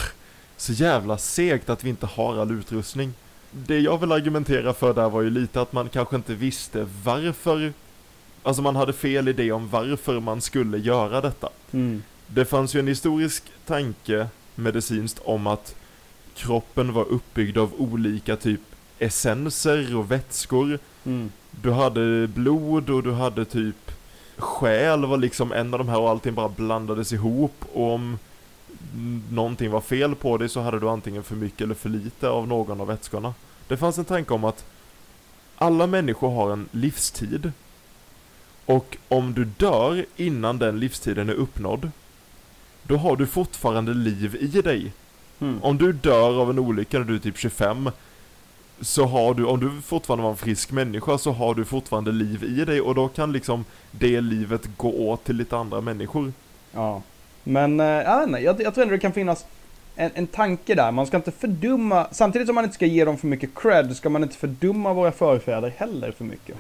så 0.58 0.74
jävla 0.74 1.18
segt 1.18 1.70
att 1.70 1.84
vi 1.84 1.90
inte 1.90 2.06
har 2.06 2.38
all 2.38 2.52
utrustning. 2.52 3.14
Det 3.52 3.80
jag 3.80 3.98
vill 3.98 4.12
argumentera 4.12 4.74
för 4.74 4.94
där 4.94 5.10
var 5.10 5.22
ju 5.22 5.30
lite 5.30 5.62
att 5.62 5.74
man 5.74 5.90
kanske 5.90 6.16
inte 6.16 6.34
visste 6.34 6.88
varför, 7.04 7.74
alltså 8.44 8.62
man 8.62 8.76
hade 8.76 8.94
fel 8.94 9.28
idé 9.28 9.52
om 9.52 9.70
varför 9.70 10.20
man 10.20 10.42
skulle 10.42 10.78
göra 10.78 11.22
detta. 11.22 11.50
Mm. 11.72 12.04
Det 12.28 12.46
fanns 12.46 12.76
ju 12.76 12.80
en 12.80 12.88
historisk 12.88 13.44
tanke 13.66 14.28
medicinskt 14.56 15.20
om 15.24 15.48
att 15.48 15.76
kroppen 16.36 16.94
var 16.94 17.06
uppbyggd 17.06 17.58
av 17.58 17.74
olika 17.78 18.36
typ 18.36 18.62
essenser 19.00 19.96
och 19.96 20.12
vätskor. 20.12 20.80
Mm. 21.04 21.32
Du 21.52 21.72
hade 21.72 22.28
blod 22.28 22.90
och 22.90 23.04
du 23.04 23.12
hade 23.12 23.46
typ 23.46 23.92
själ 24.38 25.06
var 25.06 25.18
liksom 25.18 25.52
en 25.52 25.74
av 25.74 25.78
de 25.78 25.90
här 25.90 26.00
och 26.00 26.10
allting 26.10 26.34
bara 26.34 26.50
blandades 26.50 27.14
ihop 27.14 27.66
och 27.74 27.94
om 27.94 28.20
någonting 29.32 29.72
var 29.72 29.82
fel 29.82 30.16
på 30.16 30.38
dig 30.38 30.50
så 30.50 30.62
hade 30.62 30.80
du 30.80 30.90
antingen 30.90 31.24
för 31.24 31.36
mycket 31.36 31.62
eller 31.62 31.76
för 31.76 31.90
lite 31.90 32.30
av 32.30 32.48
någon 32.48 32.82
av 32.82 32.88
vätskorna. 32.88 33.34
Det 33.68 33.78
fanns 33.78 33.98
en 33.98 34.06
tanke 34.06 34.34
om 34.34 34.44
att 34.44 34.66
alla 35.56 35.88
människor 35.88 36.32
har 36.32 36.54
en 36.54 36.70
livstid 36.72 37.52
och 38.66 38.98
om 39.08 39.34
du 39.34 39.46
dör 39.46 40.06
innan 40.16 40.58
den 40.58 40.80
livstiden 40.80 41.30
är 41.30 41.34
uppnådd 41.34 41.92
då 42.84 42.98
har 42.98 43.16
du 43.16 43.28
fortfarande 43.28 43.94
liv 43.94 44.38
i 44.40 44.62
dig. 44.62 44.94
Mm. 45.40 45.64
Om 45.64 45.78
du 45.78 45.94
dör 45.94 46.42
av 46.42 46.50
en 46.50 46.60
olycka 46.60 47.00
när 47.00 47.06
du 47.06 47.16
är 47.16 47.20
typ 47.20 47.38
25 47.38 47.90
så 48.82 49.06
har 49.06 49.34
du, 49.34 49.46
om 49.46 49.60
du 49.60 49.82
fortfarande 49.82 50.24
var 50.24 50.32
en 50.32 50.38
frisk 50.38 50.72
människa 50.72 51.18
så 51.18 51.32
har 51.32 51.56
du 51.56 51.66
fortfarande 51.66 52.12
liv 52.12 52.44
i 52.44 52.66
dig 52.66 52.82
och 52.82 52.96
då 52.96 53.08
kan 53.08 53.32
liksom 53.32 53.66
det 53.92 54.22
livet 54.22 54.70
gå 54.78 55.10
åt 55.10 55.24
till 55.24 55.36
lite 55.36 55.58
andra 55.58 55.82
människor. 55.82 56.34
Ja. 56.72 57.02
Men 57.44 57.80
eh, 57.80 57.86
jag 57.86 58.18
vet 58.18 58.28
inte, 58.28 58.42
jag, 58.42 58.62
jag 58.62 58.74
tror 58.74 58.82
ändå 58.82 58.96
det 58.96 59.00
kan 59.00 59.14
finnas 59.14 59.46
en, 59.96 60.12
en 60.14 60.28
tanke 60.28 60.76
där. 60.76 60.92
Man 60.92 61.08
ska 61.08 61.18
inte 61.18 61.32
fördumma, 61.32 62.08
samtidigt 62.12 62.48
som 62.48 62.56
man 62.56 62.64
inte 62.64 62.76
ska 62.76 62.86
ge 62.86 63.06
dem 63.06 63.18
för 63.18 63.28
mycket 63.28 63.50
cred, 63.56 63.96
ska 63.96 64.10
man 64.10 64.24
inte 64.24 64.36
fördumma 64.36 64.94
våra 64.94 65.12
förfäder 65.12 65.74
heller 65.78 66.12
för 66.12 66.26
mycket. 66.26 66.56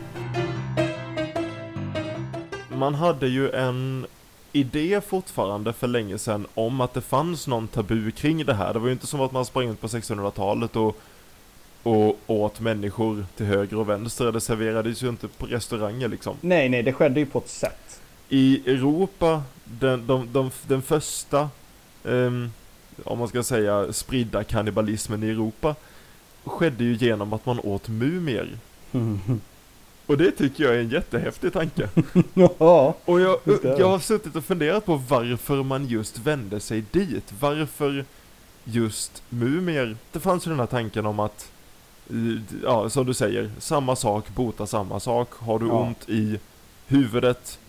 Man 2.70 2.96
hade 2.96 3.28
ju 3.28 3.52
en 3.52 4.06
idé 4.52 5.02
fortfarande 5.02 5.74
för 5.74 5.88
länge 5.88 6.18
sedan 6.18 6.48
om 6.54 6.82
att 6.82 6.94
det 6.94 7.02
fanns 7.02 7.48
någon 7.48 7.68
tabu 7.68 8.12
kring 8.12 8.46
det 8.46 8.54
här. 8.54 8.74
Det 8.74 8.80
var 8.80 8.88
ju 8.88 8.94
inte 8.94 9.08
som 9.08 9.22
att 9.22 9.32
man 9.32 9.46
sprang 9.46 9.70
ut 9.70 9.82
på 9.82 9.88
1600-talet 9.88 10.76
och, 10.76 10.98
och 11.84 12.20
åt 12.28 12.60
människor 12.60 13.26
till 13.38 13.46
höger 13.46 13.78
och 13.78 13.90
vänster. 13.90 14.32
Det 14.32 14.42
serverades 14.42 15.04
ju 15.04 15.10
inte 15.10 15.28
på 15.28 15.46
restauranger 15.46 16.08
liksom. 16.08 16.36
Nej, 16.42 16.70
nej, 16.70 16.84
det 16.84 16.94
skedde 16.94 17.20
ju 17.20 17.26
på 17.26 17.40
ett 17.40 17.50
sätt. 17.50 18.02
I 18.30 18.62
Europa, 18.66 19.44
den, 19.80 20.08
de, 20.08 20.28
de, 20.34 20.52
den 20.68 20.82
första, 20.82 21.50
um, 22.04 22.52
om 23.04 23.20
man 23.20 23.28
ska 23.28 23.44
säga 23.44 23.94
spridda 23.94 24.44
kannibalismen 24.44 25.24
i 25.24 25.30
Europa, 25.30 25.76
skedde 26.44 26.84
ju 26.84 26.94
genom 26.96 27.34
att 27.34 27.46
man 27.46 27.60
åt 27.60 27.88
mumier. 27.88 28.50
Och 30.06 30.18
det 30.18 30.32
tycker 30.32 30.64
jag 30.64 30.76
är 30.76 30.80
en 30.80 30.90
jättehäftig 30.90 31.54
tanke. 31.54 31.90
ja. 32.34 32.96
Och 33.06 33.22
jag, 33.22 33.40
jag 33.64 33.90
har 33.90 34.00
suttit 34.00 34.36
och 34.36 34.44
funderat 34.46 34.86
på 34.86 34.96
varför 34.96 35.64
man 35.64 35.86
just 35.88 36.20
vände 36.20 36.60
sig 36.60 36.84
dit. 36.92 37.34
Varför 37.40 38.06
just 38.64 39.24
mumier? 39.30 39.98
Det 40.12 40.20
fanns 40.20 40.48
ju 40.48 40.50
den 40.50 40.60
här 40.60 40.68
tanken 40.68 41.06
om 41.06 41.20
att, 41.20 41.52
eh, 42.10 42.42
ja 42.64 42.90
som 42.90 43.06
du 43.06 43.14
säger, 43.14 43.52
samma 43.60 43.96
sak 43.96 44.30
botar 44.30 44.66
samma 44.66 45.00
sak. 45.00 45.30
Har 45.34 45.60
du 45.60 45.68
Ja. 45.68 45.74
ont 45.74 46.10
i 46.10 46.40
huvudet, 46.88 47.60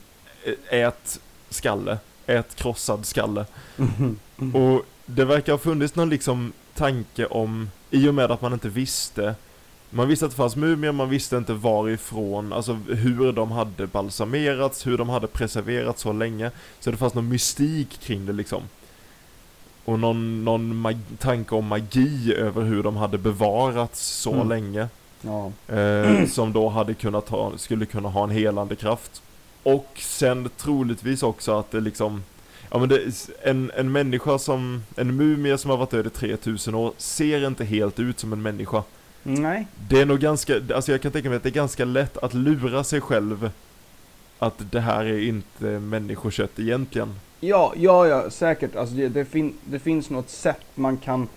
ät 0.70 1.20
skalle. 1.52 1.98
Ät 2.26 2.54
krossad 2.54 3.06
skalle. 3.06 3.44
Och 4.54 4.82
det 5.06 5.24
verkar 5.24 5.52
ha 5.52 5.58
funnits 5.58 5.94
någon 5.94 6.10
liksom 6.10 6.52
tanke 6.74 7.26
om, 7.26 7.70
i 7.90 8.08
och 8.08 8.14
med 8.14 8.30
att 8.30 8.42
man 8.42 8.52
inte 8.52 8.68
visste 8.68 9.34
man 9.94 10.08
visste 10.08 10.24
att 10.24 10.30
det 10.30 10.36
fanns 10.36 10.56
mumier, 10.56 10.92
man 10.92 11.08
visste 11.10 11.36
inte 11.36 11.52
varifrån, 11.54 12.52
alltså 12.52 12.72
hur 12.88 13.32
de 13.32 13.50
hade 13.50 13.86
balsamerats, 13.86 14.86
hur 14.86 14.98
de 14.98 15.08
hade 15.08 15.26
preserverats 15.26 16.02
så 16.02 16.12
länge. 16.12 16.50
Så 16.80 16.90
det 16.90 16.96
fanns 16.96 17.14
någon 17.14 17.28
mystik 17.28 18.00
kring 18.00 18.26
det 18.26 18.32
liksom. 18.32 18.62
Och 19.84 19.98
någon, 19.98 20.44
någon 20.44 20.86
tanke 21.18 21.54
om 21.54 21.66
magi 21.66 22.34
över 22.34 22.62
hur 22.62 22.82
de 22.82 22.96
hade 22.96 23.18
bevarats 23.18 24.00
så 24.06 24.32
Mm. 24.32 24.48
länge. 24.48 24.88
ja. 25.22 25.52
Eh, 25.76 26.26
som 26.26 26.52
då 26.52 26.68
hade 26.68 26.94
kunnat 26.94 27.28
ha, 27.28 27.52
skulle 27.58 27.86
kunna 27.86 28.08
ha 28.08 28.24
en 28.24 28.30
helande 28.30 28.76
kraft. 28.76 29.22
Och 29.62 29.88
sen 29.94 30.50
troligtvis 30.56 31.22
också 31.22 31.58
att 31.58 31.70
det 31.70 31.80
liksom 31.80 32.22
Ja 32.70 32.78
men 32.78 32.88
det, 32.88 33.28
en, 33.42 33.70
en 33.76 33.92
människa 33.92 34.38
som, 34.38 34.82
en 34.96 35.16
mumie 35.16 35.58
som 35.58 35.70
har 35.70 35.76
varit 35.78 35.90
död 35.90 36.06
i 36.06 36.10
3000 36.10 36.74
år 36.74 36.92
ser 36.96 37.46
inte 37.46 37.64
helt 37.64 37.98
ut 38.00 38.18
som 38.18 38.32
en 38.32 38.42
människa. 38.42 38.82
Nej. 39.22 39.66
Det 39.88 40.00
är 40.00 40.06
nog 40.06 40.18
ganska, 40.18 40.54
alltså 40.74 40.92
jag 40.92 41.02
kan 41.02 41.12
tänka 41.12 41.28
mig 41.28 41.36
att 41.36 41.42
det 41.42 41.48
är 41.48 41.50
ganska 41.50 41.84
lätt 41.84 42.16
att 42.18 42.34
lura 42.34 42.84
sig 42.84 43.00
själv 43.00 43.50
att 44.38 44.54
det 44.72 44.80
här 44.80 45.04
är 45.04 45.18
inte 45.18 45.64
människokött 45.64 46.58
egentligen. 46.58 47.14
Ja, 47.40 47.72
ja, 47.76 48.06
ja, 48.06 48.30
säkert. 48.30 48.76
Alltså 48.76 48.94
det, 48.94 49.08
det, 49.08 49.24
fin, 49.24 49.54
det 49.64 49.78
finns 49.78 50.10
något 50.10 50.30
sätt 50.30 50.60
man 50.74 50.96
kan 50.96 51.28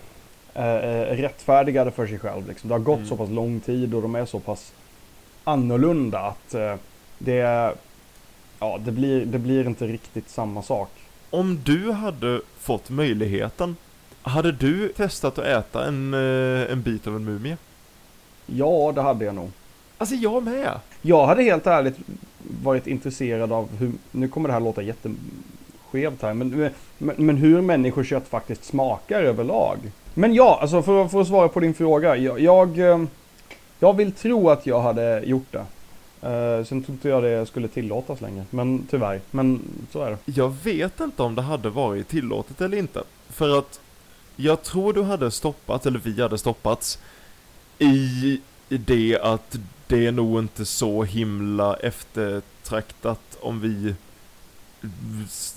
eh, 0.54 0.76
eh, 0.76 1.18
rättfärdiga 1.18 1.86
det 1.86 1.92
för 1.92 2.08
sig 2.08 2.20
själv. 2.20 2.48
Liksom. 2.48 2.68
Det 2.68 2.74
har 2.76 2.80
gått 2.80 2.98
Mm. 2.98 3.10
så 3.10 3.18
pass 3.18 3.30
lång 3.30 3.60
tid 3.60 3.94
och 3.94 4.02
de 4.02 4.16
är 4.16 4.26
så 4.26 4.40
pass 4.40 4.74
annorlunda 5.44 6.20
att 6.20 6.54
eh, 6.54 6.76
det, 7.18 7.74
ja, 8.60 8.80
det, 8.86 8.92
blir, 8.92 9.26
det 9.26 9.40
blir 9.40 9.68
inte 9.68 9.88
riktigt 9.88 10.30
samma 10.30 10.62
sak. 10.62 10.90
Om 11.30 11.60
du 11.64 11.92
hade 11.92 12.42
fått 12.60 12.90
möjligheten, 12.90 13.76
hade 14.22 14.52
du 14.52 14.90
testat 14.90 15.40
att 15.40 15.46
äta 15.46 15.86
en, 15.86 16.14
eh, 16.14 16.72
en 16.72 16.82
bit 16.82 17.08
av 17.08 17.16
en 17.16 17.26
mumie? 17.26 17.58
Ja, 18.46 18.92
det 18.96 19.02
hade 19.02 19.26
jag 19.26 19.36
nog. 19.36 19.52
Alltså 19.98 20.16
jag 20.16 20.44
med! 20.44 20.80
Jag 21.02 21.28
hade 21.28 21.44
helt 21.44 21.68
ärligt 21.68 21.96
varit 22.64 22.88
intresserad 22.88 23.52
av 23.52 23.70
hur, 23.78 23.92
nu 24.12 24.28
kommer 24.28 24.50
det 24.50 24.54
här 24.54 24.60
låta 24.60 24.82
jätteskevt 24.82 26.22
här, 26.22 26.34
men, 26.34 26.72
men, 26.98 27.16
men 27.18 27.38
hur 27.38 27.62
människokött 27.62 28.28
faktiskt 28.28 28.66
smakar 28.66 29.22
överlag. 29.22 29.78
Men 30.14 30.34
ja, 30.34 30.60
alltså 30.62 30.82
för, 30.82 31.08
för 31.08 31.22
att 31.22 31.28
svara 31.28 31.48
på 31.48 31.60
din 31.60 31.74
fråga. 31.74 32.16
Jag, 32.16 32.40
jag, 32.40 32.80
eh, 32.80 33.04
jag 33.80 33.94
vill 33.94 34.12
tro 34.12 34.50
att 34.50 34.66
jag 34.66 34.82
hade 34.82 35.22
gjort 35.26 35.52
det. 35.52 35.66
Uh, 36.24 36.64
sen 36.64 36.84
tror 36.84 36.90
inte 36.90 37.10
jag 37.10 37.24
det 37.24 37.46
skulle 37.46 37.68
tillåtas 37.68 38.22
längre, 38.22 38.46
men 38.50 38.88
tyvärr. 38.90 39.22
Men 39.32 39.62
så 39.92 40.02
är 40.04 40.12
det. 40.12 40.18
Jag 40.26 40.56
vet 40.64 41.00
inte 41.00 41.24
om 41.24 41.36
det 41.36 41.42
hade 41.42 41.70
varit 41.70 42.08
tillåtet 42.08 42.62
eller 42.62 42.78
inte. 42.78 43.04
För 43.30 43.60
att 43.60 43.80
jag 44.36 44.64
tror 44.64 44.94
du 44.94 45.04
hade 45.04 45.32
stoppat, 45.32 45.86
eller 45.86 46.00
vi 46.04 46.22
hade 46.22 46.38
stoppats, 46.38 47.00
i 47.80 48.40
det 48.70 49.20
att 49.22 49.58
det 49.88 50.06
är 50.06 50.12
nog 50.12 50.40
inte 50.40 50.66
så 50.66 51.04
himla 51.04 51.76
eftertraktat 51.76 53.38
om 53.40 53.62
vi 53.62 53.96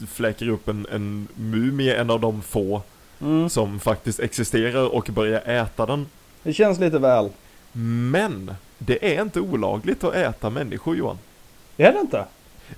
fläker 0.06 0.48
upp 0.48 0.68
en, 0.68 0.86
en 0.92 1.28
mumie, 1.34 1.96
en 2.00 2.10
av 2.10 2.20
de 2.20 2.42
få 2.42 2.82
Mm. 3.20 3.50
som 3.50 3.80
faktiskt 3.80 4.20
existerar 4.20 4.94
och 4.94 5.08
börjar 5.12 5.40
äta 5.40 5.86
den. 5.86 6.06
Det 6.42 6.52
känns 6.52 6.78
lite 6.78 6.98
väl. 6.98 7.30
Men 7.72 8.54
det 8.78 9.14
är 9.16 9.22
inte 9.22 9.40
olagligt 9.40 10.04
att 10.04 10.14
äta 10.14 10.50
människor 10.50 10.96
Johan. 10.96 11.18
Är 11.76 11.92
det 11.92 12.00
inte? 12.00 12.24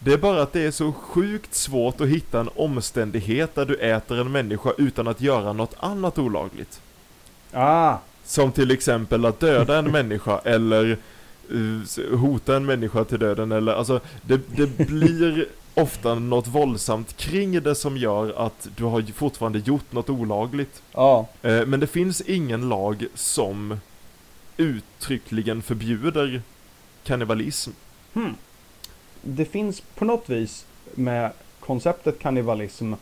Det 0.01 0.13
är 0.13 0.19
bara 0.19 0.43
att 0.43 0.53
det 0.53 0.61
är 0.61 0.71
så 0.71 0.93
sjukt 0.93 1.55
svårt 1.55 2.01
att 2.01 2.09
hitta 2.09 2.41
en 2.41 2.49
omständighet 2.57 3.55
där 3.55 3.65
du 3.67 3.75
äter 3.77 4.21
en 4.21 4.33
människa 4.33 4.71
utan 4.79 5.09
att 5.09 5.21
göra 5.21 5.53
något 5.53 5.75
annat 5.81 6.19
olagligt. 6.19 6.81
Ah, 7.53 7.97
Som 8.25 8.53
till 8.53 8.71
exempel 8.71 9.25
att 9.27 9.41
döda 9.41 9.79
en 9.79 9.91
människa 9.93 10.39
eller 10.45 10.97
eh, 11.51 12.19
hota 12.19 12.57
en 12.57 12.67
människa 12.67 13.05
till 13.05 13.19
döden 13.19 13.53
eller 13.53 13.73
alltså 13.73 14.01
det, 14.23 14.41
det 14.57 14.67
blir 14.87 15.47
ofta 15.75 16.15
något 16.15 16.47
våldsamt 16.47 17.17
kring 17.17 17.63
det 17.63 17.75
som 17.75 17.97
gör 17.97 18.47
att 18.47 18.69
du 18.77 18.85
har 18.85 19.13
fortfarande 19.13 19.59
gjort 19.59 19.93
något 19.93 20.11
olagligt. 20.11 20.83
ja. 20.93 21.27
Eh, 21.43 21.67
Men 21.67 21.81
det 21.81 21.87
finns 21.87 22.21
ingen 22.21 22.69
lag 22.69 23.07
som 23.15 23.81
uttryckligen 24.57 25.63
förbjuder 25.63 26.43
kannibalism. 27.05 27.71
Hmm. 28.13 28.35
Det 29.23 29.45
finns 29.45 29.81
på 29.81 30.05
något 30.05 30.29
vis 30.29 30.67
med 30.95 31.31
konceptet 31.61 32.19
kannibalism 32.19 32.93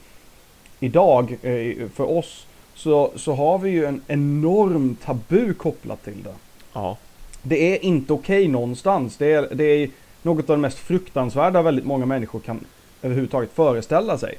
idag 0.81 1.39
eh, 1.43 1.89
för 1.95 2.11
oss 2.11 2.47
så, 2.75 3.13
så 3.17 3.35
har 3.35 3.59
vi 3.59 3.71
ju 3.71 3.85
en 3.85 4.03
enorm 4.07 4.97
tabu 5.05 5.55
kopplat 5.55 6.05
till 6.05 6.23
det. 6.23 6.35
Ja. 6.73 6.97
Det 7.43 7.75
är 7.75 7.85
inte 7.85 8.13
okej 8.13 8.49
någonstans. 8.49 9.17
Det 9.17 9.33
är, 9.33 9.49
det 9.55 9.65
är 9.65 9.91
något 10.23 10.51
av 10.51 10.57
det 10.57 10.63
mest 10.63 10.79
fruktansvärda 10.79 11.63
väldigt 11.63 11.85
många 11.85 12.07
människor 12.07 12.41
kan 12.41 12.65
överhuvudtaget 13.03 13.53
föreställa 13.53 14.19
sig. 14.19 14.39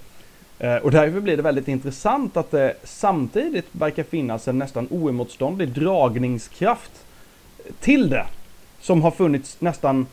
Eh, 0.59 0.75
och 0.75 0.91
därför 0.91 1.19
blir 1.19 1.37
det 1.37 1.43
väldigt 1.43 1.67
intressant 1.67 2.37
att 2.37 2.51
det 2.51 2.75
samtidigt 2.83 3.65
verkar 3.71 4.03
finnas 4.03 4.47
en 4.47 4.57
nästan 4.57 4.87
oemotståndlig 4.89 5.69
dragningskraft 5.69 6.91
till 7.79 8.09
det. 8.09 8.25
Som 8.81 9.01
har 9.01 9.11
funnits 9.11 9.61
nästan 9.61 10.07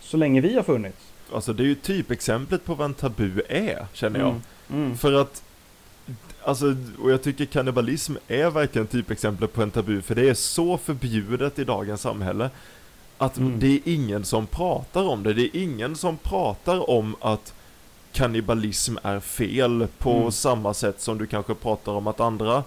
så 0.00 0.16
länge 0.16 0.40
vi 0.40 0.54
har 0.54 0.62
funnits. 0.62 0.96
Alltså 1.34 1.52
det 1.52 1.62
är 1.62 1.66
ju 1.66 1.74
typexemplet 1.74 2.64
på 2.64 2.74
vad 2.74 2.84
en 2.84 2.94
tabu 2.94 3.42
är, 3.48 3.86
känner 3.92 4.20
jag. 4.20 4.28
Mm. 4.28 4.42
Mm. 4.84 4.96
För 4.96 5.12
att, 5.12 5.42
alltså, 6.42 6.76
och 7.02 7.10
jag 7.10 7.22
tycker 7.22 7.44
kannibalism 7.44 8.14
är 8.28 8.50
verkligen 8.50 8.86
typexemplet 8.86 9.52
på 9.52 9.62
en 9.62 9.70
tabu, 9.70 10.02
för 10.02 10.14
det 10.14 10.28
är 10.28 10.34
så 10.34 10.78
förbjudet 10.78 11.58
i 11.58 11.64
dagens 11.64 12.00
samhälle. 12.00 12.50
Att 13.18 13.38
Mm. 13.38 13.60
det 13.60 13.66
är 13.66 13.80
ingen 13.84 14.24
som 14.24 14.46
pratar 14.46 15.08
om 15.08 15.22
det, 15.22 15.34
det 15.34 15.42
är 15.56 15.62
ingen 15.62 15.96
som 15.96 16.16
pratar 16.16 16.90
om 16.90 17.16
att 17.20 17.54
kannibalism 18.12 18.96
är 19.02 19.20
fel 19.20 19.86
på 19.98 20.12
Mm. 20.12 20.32
samma 20.32 20.74
sätt 20.74 21.00
som 21.00 21.18
du 21.18 21.26
kanske 21.26 21.54
pratar 21.54 21.92
om 21.92 22.06
att 22.06 22.20
andra 22.20 22.64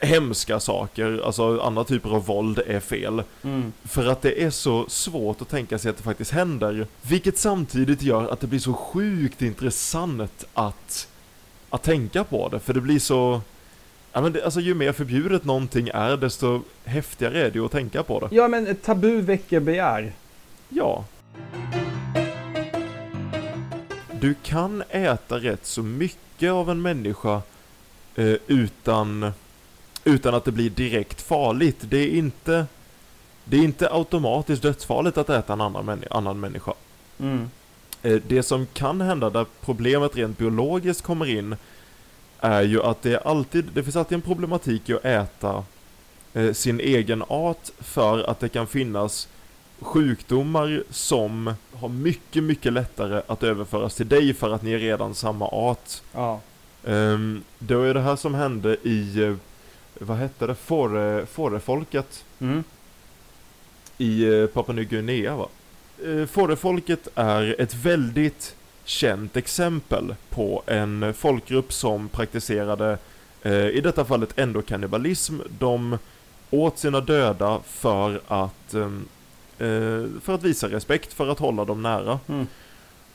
hemska 0.00 0.60
saker, 0.60 1.20
alltså 1.26 1.60
andra 1.60 1.84
typer 1.84 2.10
av 2.10 2.26
våld 2.26 2.58
är 2.66 2.80
fel. 2.80 3.22
Mm. 3.42 3.72
För 3.84 4.06
att 4.06 4.22
det 4.22 4.42
är 4.44 4.50
så 4.50 4.84
svårt 4.88 5.40
att 5.42 5.48
tänka 5.48 5.78
sig 5.78 5.90
att 5.90 5.96
det 5.96 6.02
faktiskt 6.02 6.30
händer. 6.30 6.86
Vilket 7.02 7.38
samtidigt 7.38 8.02
gör 8.02 8.28
att 8.28 8.40
det 8.40 8.46
blir 8.46 8.58
så 8.58 8.72
sjukt 8.72 9.42
intressant 9.42 10.44
att, 10.54 11.08
att 11.70 11.82
tänka 11.82 12.24
på 12.24 12.48
det. 12.48 12.60
För 12.60 12.74
det 12.74 12.80
blir 12.80 12.98
så... 12.98 13.40
Ja, 14.12 14.20
men 14.20 14.32
det, 14.32 14.44
alltså 14.44 14.60
ju 14.60 14.74
mer 14.74 14.92
förbjudet 14.92 15.44
någonting 15.44 15.88
är, 15.94 16.16
desto 16.16 16.60
häftigare 16.84 17.40
är 17.46 17.50
det 17.50 17.58
ju 17.58 17.64
att 17.64 17.72
tänka 17.72 18.02
på 18.02 18.20
det. 18.20 18.28
Ja 18.36 18.48
men 18.48 18.76
tabu 18.76 19.20
väcker 19.20 19.60
begär. 19.60 20.12
Ja. 20.68 21.04
Du 24.20 24.34
kan 24.42 24.82
äta 24.90 25.38
rätt 25.38 25.66
så 25.66 25.82
mycket 25.82 26.50
av 26.52 26.70
en 26.70 26.82
människa 26.82 27.42
eh, 28.14 28.34
utan, 28.46 29.32
utan 30.04 30.34
att 30.34 30.44
det 30.44 30.52
blir 30.52 30.70
direkt 30.70 31.20
farligt. 31.22 31.76
Det 31.80 31.98
är 31.98 32.08
inte 32.08 32.66
det 33.44 33.56
är 33.56 33.60
inte 33.62 33.88
automatiskt 33.92 34.62
dödsfarligt 34.62 35.18
att 35.18 35.30
äta 35.30 35.52
en 35.52 35.60
annan, 35.60 35.84
männi- 35.84 36.06
annan 36.10 36.40
människa. 36.40 36.72
Mm. 37.18 37.50
Eh, 38.02 38.20
Det 38.26 38.42
som 38.42 38.66
kan 38.66 39.00
hända 39.00 39.30
där 39.30 39.46
problemet 39.60 40.16
rent 40.16 40.38
biologiskt 40.38 41.02
kommer 41.02 41.26
in 41.26 41.56
är 42.40 42.62
ju 42.62 42.82
att 42.82 43.02
det 43.02 43.12
är 43.12 43.28
alltid, 43.28 43.64
det 43.74 43.82
finns 43.82 43.96
alltid 43.96 44.16
en 44.16 44.22
problematik 44.22 44.88
i 44.88 44.94
att 44.94 45.04
äta 45.04 45.64
eh, 46.34 46.52
sin 46.52 46.80
egen 46.80 47.22
art 47.28 47.70
för 47.78 48.30
att 48.30 48.40
det 48.40 48.48
kan 48.48 48.66
finnas 48.66 49.28
sjukdomar 49.80 50.82
som 50.90 51.54
har 51.72 51.88
mycket, 51.88 52.42
mycket 52.42 52.72
lättare 52.72 53.22
att 53.26 53.42
överföras 53.42 53.94
till 53.94 54.08
dig 54.08 54.34
för 54.34 54.50
att 54.50 54.62
ni 54.62 54.72
är 54.72 54.78
redan 54.78 55.14
samma 55.14 55.48
art. 55.48 56.02
Ja. 56.12 56.40
Um, 56.84 57.42
det 57.58 57.74
var 57.74 57.84
ju 57.84 57.92
det 57.92 58.00
här 58.00 58.16
som 58.16 58.34
hände 58.34 58.76
i, 58.82 59.22
eh, 59.22 59.34
vad 59.98 60.16
hette 60.16 60.46
det, 60.46 60.54
Fåre, 60.54 61.26
Fårefolket 61.26 62.24
Mm. 62.40 62.64
i 63.98 64.24
eh, 64.24 64.46
Papua 64.46 64.74
Nya 64.74 64.84
Guinea 64.84 65.36
va? 65.36 65.48
Eh, 66.04 66.26
Fårefolket 66.26 67.08
är 67.14 67.56
ett 67.60 67.74
väldigt 67.74 68.56
känt 68.84 69.36
exempel 69.36 70.14
på 70.30 70.62
en 70.66 71.14
folkgrupp 71.14 71.72
som 71.72 72.08
praktiserade, 72.08 72.98
i 73.72 73.80
detta 73.80 74.04
fallet 74.04 74.38
endokannibalism. 74.38 75.40
De 75.58 75.98
åt 76.50 76.78
sina 76.78 77.00
döda 77.00 77.60
för 77.66 78.20
att, 78.28 78.74
ehm, 78.74 78.82
eh, 78.82 79.23
för 80.22 80.34
att 80.34 80.42
visa 80.42 80.68
respekt, 80.68 81.12
för 81.12 81.28
att 81.28 81.38
hålla 81.38 81.64
dem 81.64 81.82
nära. 81.82 82.20
Mm. 82.26 82.46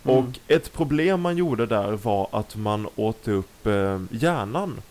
Och 0.03 0.39
ett 0.47 0.73
problem 0.73 1.21
man 1.21 1.37
gjorde 1.37 1.65
där 1.65 1.91
var 1.91 2.27
att 2.31 2.55
man 2.55 2.87
åt 2.95 3.27
upp 3.27 3.67
eh, 3.67 4.01
hjärnan. 4.11 4.81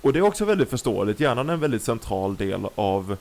Och 0.00 0.12
det 0.12 0.18
är 0.18 0.22
också 0.22 0.44
väldigt 0.44 0.70
förståeligt, 0.70 1.20
hjärnan 1.20 1.48
är 1.48 1.54
en 1.54 1.60
väldigt 1.60 1.82
central 1.82 2.36
del 2.36 2.66
av 2.74 3.16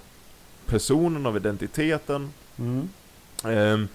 personen, 0.65 1.25
av 1.25 1.37
identiteten. 1.37 2.33
Mm. 2.57 2.89
Ehm, 3.45 3.87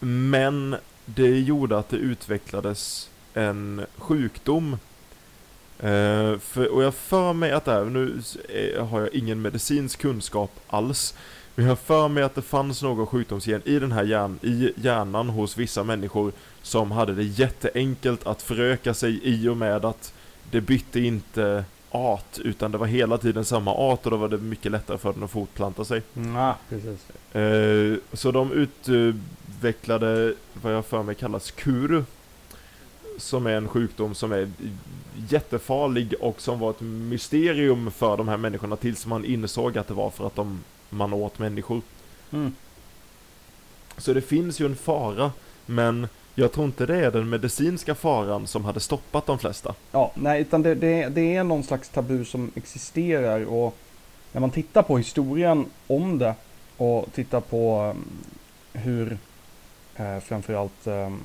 men 0.00 0.76
det 1.04 1.40
gjorde 1.40 1.78
att 1.78 1.88
det 1.88 1.96
utvecklades 1.96 3.10
en 3.34 3.86
sjukdom. 3.96 4.72
Eh, 5.78 6.38
för, 6.38 6.68
och 6.68 6.82
jag 6.82 6.94
för 6.94 7.32
mig 7.32 7.52
att 7.52 7.64
det 7.64 7.72
här, 7.72 7.84
nu 7.84 8.20
eh, 8.48 8.86
har 8.86 9.00
jag 9.00 9.14
ingen 9.14 9.42
medicinsk 9.42 10.00
kunskap 10.00 10.50
alls. 10.66 11.14
Men 11.54 11.64
jag 11.64 11.70
har 11.70 11.76
för 11.76 12.08
mig 12.08 12.22
att 12.22 12.34
det 12.34 12.42
fanns 12.42 12.82
någon 12.82 13.06
sjukdomsgen 13.06 13.62
i 13.64 13.78
den 13.78 13.92
här 13.92 14.04
hjärn, 14.04 14.38
i 14.42 14.72
hjärnan 14.76 15.28
hos 15.28 15.56
vissa 15.56 15.84
människor 15.84 16.32
som 16.62 16.90
hade 16.90 17.14
det 17.14 17.22
jätteenkelt 17.22 18.26
att 18.26 18.42
föröka 18.42 18.94
sig 18.94 19.20
i 19.22 19.48
och 19.48 19.56
med 19.56 19.84
att 19.84 20.12
det 20.50 20.60
bytte 20.60 21.00
inte 21.00 21.64
art, 21.90 22.38
utan 22.38 22.72
det 22.72 22.78
var 22.78 22.86
hela 22.86 23.18
tiden 23.18 23.44
samma 23.44 23.74
art 23.74 24.04
och 24.04 24.10
då 24.10 24.16
var 24.16 24.28
det 24.28 24.38
mycket 24.38 24.72
lättare 24.72 24.98
för 24.98 25.12
den 25.12 25.22
att 25.22 25.30
fortplanta 25.30 25.84
sig. 25.84 26.02
Mm. 26.16 26.34
Ja, 26.34 26.56
precis. 26.68 27.34
Eh, 27.34 27.98
så 28.12 28.30
de 28.30 28.52
utvecklade 28.52 30.34
vad 30.62 30.74
jag 30.74 30.86
för 30.86 31.02
mig 31.02 31.14
kallas 31.14 31.50
kuru. 31.50 32.04
Som 33.18 33.46
är 33.46 33.56
en 33.56 33.68
sjukdom 33.68 34.14
som 34.14 34.32
är 34.32 34.50
jättefarlig 35.28 36.14
och 36.20 36.40
som 36.40 36.58
var 36.58 36.70
ett 36.70 36.80
mysterium 36.80 37.90
för 37.90 38.16
de 38.16 38.28
här 38.28 38.36
människorna 38.36 38.76
tills 38.76 39.06
man 39.06 39.24
insåg 39.24 39.78
att 39.78 39.88
det 39.88 39.94
var 39.94 40.10
för 40.10 40.26
att 40.26 40.36
de, 40.36 40.60
man 40.94 41.12
åt 41.12 41.38
människor. 41.38 41.82
Mm. 42.32 42.54
Så 43.98 44.12
det 44.12 44.20
finns 44.20 44.60
ju 44.60 44.66
en 44.66 44.76
fara, 44.76 45.32
men 45.66 46.08
jag 46.34 46.52
tror 46.52 46.66
inte 46.66 46.86
det 46.86 46.96
är 46.96 47.10
den 47.10 47.28
medicinska 47.28 47.94
faran 47.94 48.46
som 48.46 48.64
hade 48.64 48.80
stoppat 48.80 49.26
de 49.26 49.38
flesta. 49.38 49.74
Ja, 49.92 50.12
nej, 50.14 50.40
utan 50.40 50.62
det, 50.62 50.74
det, 50.74 51.08
det 51.08 51.36
är 51.36 51.44
någon 51.44 51.62
slags 51.62 51.88
tabu 51.88 52.24
som 52.24 52.50
existerar 52.54 53.44
och 53.44 53.76
när 54.32 54.40
man 54.40 54.50
tittar 54.50 54.82
på 54.82 54.98
historien 54.98 55.66
om 55.86 56.18
det 56.18 56.34
och 56.76 57.06
tittar 57.12 57.40
på 57.40 57.82
um, 57.82 58.04
hur 58.72 59.18
eh, 59.96 60.18
framförallt 60.18 60.86
um, 60.86 61.20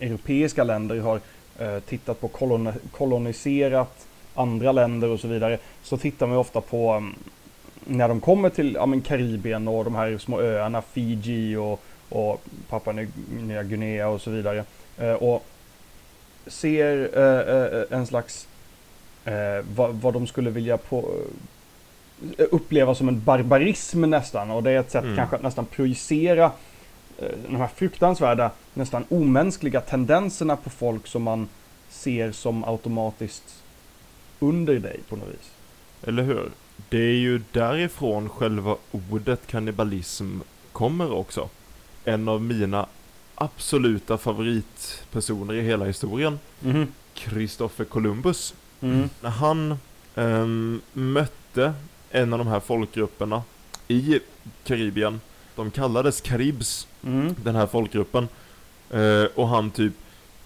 europeiska 0.00 0.64
länder 0.64 1.00
har 1.00 1.20
eh, 1.58 1.78
tittat 1.78 2.20
på 2.20 2.28
kolon 2.28 2.72
koloniserat 2.92 4.06
andra 4.34 4.72
länder 4.72 5.08
och 5.08 5.20
så 5.20 5.28
vidare 5.28 5.58
så 5.82 5.96
tittar 5.96 6.26
man 6.26 6.36
ofta 6.36 6.60
på 6.60 6.94
um, 6.94 7.14
när 7.84 8.08
de 8.08 8.20
kommer 8.20 8.50
till 8.50 8.74
ja, 8.74 8.86
men 8.86 9.00
Karibien 9.00 9.68
och 9.68 9.84
de 9.84 9.94
här 9.94 10.18
små 10.18 10.40
öarna 10.40 10.82
Fiji 10.82 11.56
och, 11.56 11.82
och 12.08 12.42
Papua 12.68 13.06
Nya 13.40 13.62
Guinea 13.62 14.08
och 14.08 14.20
så 14.20 14.30
vidare. 14.30 14.64
Eh, 14.98 15.12
och 15.12 15.44
ser 16.46 17.10
eh, 17.18 17.56
eh, 17.56 17.98
en 17.98 18.06
slags 18.06 18.48
eh, 19.24 19.64
vad, 19.74 19.94
vad 19.94 20.14
de 20.14 20.26
skulle 20.26 20.50
vilja 20.50 20.76
på, 20.76 21.14
eh, 22.38 22.46
uppleva 22.50 22.94
som 22.94 23.08
en 23.08 23.24
barbarism 23.24 24.00
nästan 24.00 24.50
och 24.50 24.62
det 24.62 24.70
är 24.70 24.80
ett 24.80 24.90
sätt 24.90 25.04
Mm. 25.04 25.16
kanske 25.16 25.36
att 25.36 25.42
nästan 25.42 25.66
projicera 25.66 26.44
eh, 27.18 27.28
de 27.48 27.56
här 27.56 27.68
fruktansvärda, 27.74 28.50
nästan 28.74 29.04
omänskliga 29.08 29.80
tendenserna 29.80 30.56
på 30.56 30.70
folk 30.70 31.06
som 31.06 31.22
man 31.22 31.48
ser 31.90 32.32
som 32.32 32.64
automatiskt 32.64 33.62
under 34.40 34.78
dig 34.78 35.00
på 35.08 35.16
något 35.16 35.28
vis. 35.28 35.50
Eller 36.06 36.22
hur? 36.22 36.50
Det 36.88 36.98
är 36.98 37.14
ju 37.14 37.40
därifrån 37.52 38.28
själva 38.28 38.76
ordet 38.90 39.46
kannibalism 39.46 40.38
kommer 40.72 41.12
också. 41.12 41.48
En 42.04 42.28
av 42.28 42.42
mina 42.42 42.86
absoluta 43.34 44.18
favoritpersoner 44.18 45.54
i 45.54 45.60
hela 45.62 45.84
historien. 45.84 46.38
Christopher 47.14 47.84
Columbus. 47.84 48.54
Mm. 48.80 49.08
När 49.20 49.30
han 49.30 49.78
ehm, 50.14 50.80
mötte 50.92 51.72
en 52.10 52.32
av 52.32 52.38
de 52.38 52.48
här 52.48 52.60
folkgrupperna 52.60 53.42
i 53.88 54.20
Karibien, 54.64 55.20
de 55.56 55.70
kallades 55.70 56.20
Karibs, 56.20 56.86
Mm. 57.04 57.34
den 57.44 57.54
här 57.56 57.66
folkgruppen, 57.66 58.28
eh, 58.90 59.24
och 59.34 59.48
han 59.48 59.70
typ 59.70 59.92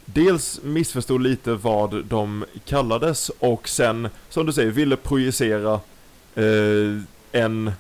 dels 0.04 0.60
missförstod 0.62 1.22
lite 1.22 1.54
vad 1.54 2.04
de 2.04 2.44
kallades 2.64 3.28
och 3.28 3.68
sen, 3.68 4.08
som 4.28 4.46
du 4.46 4.52
säger, 4.52 4.70
ville 4.70 4.96
projicera 4.96 5.80
eh, 6.36 7.02
en 7.32 7.72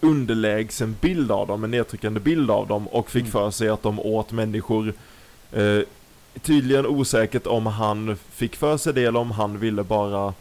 underlägsen 0.00 0.96
bild 1.00 1.32
av 1.32 1.46
dem, 1.46 1.64
en 1.64 1.70
nedtryckande 1.70 2.20
bild 2.20 2.50
av 2.50 2.66
dem 2.66 2.88
och 2.88 3.10
fick 3.10 3.22
Mm. 3.22 3.32
för 3.32 3.50
sig 3.50 3.68
att 3.68 3.82
de 3.82 4.00
åt 4.00 4.32
människor. 4.32 4.92
Eh, 5.52 5.80
tydligen 6.42 6.86
osäkert 6.86 7.46
om 7.46 7.66
han 7.66 8.16
fick 8.30 8.56
för 8.56 8.76
sig 8.76 8.92
det 8.92 9.04
eller 9.04 9.20
om 9.20 9.30
han 9.30 9.58
ville 9.58 9.82
bara, 9.82 10.34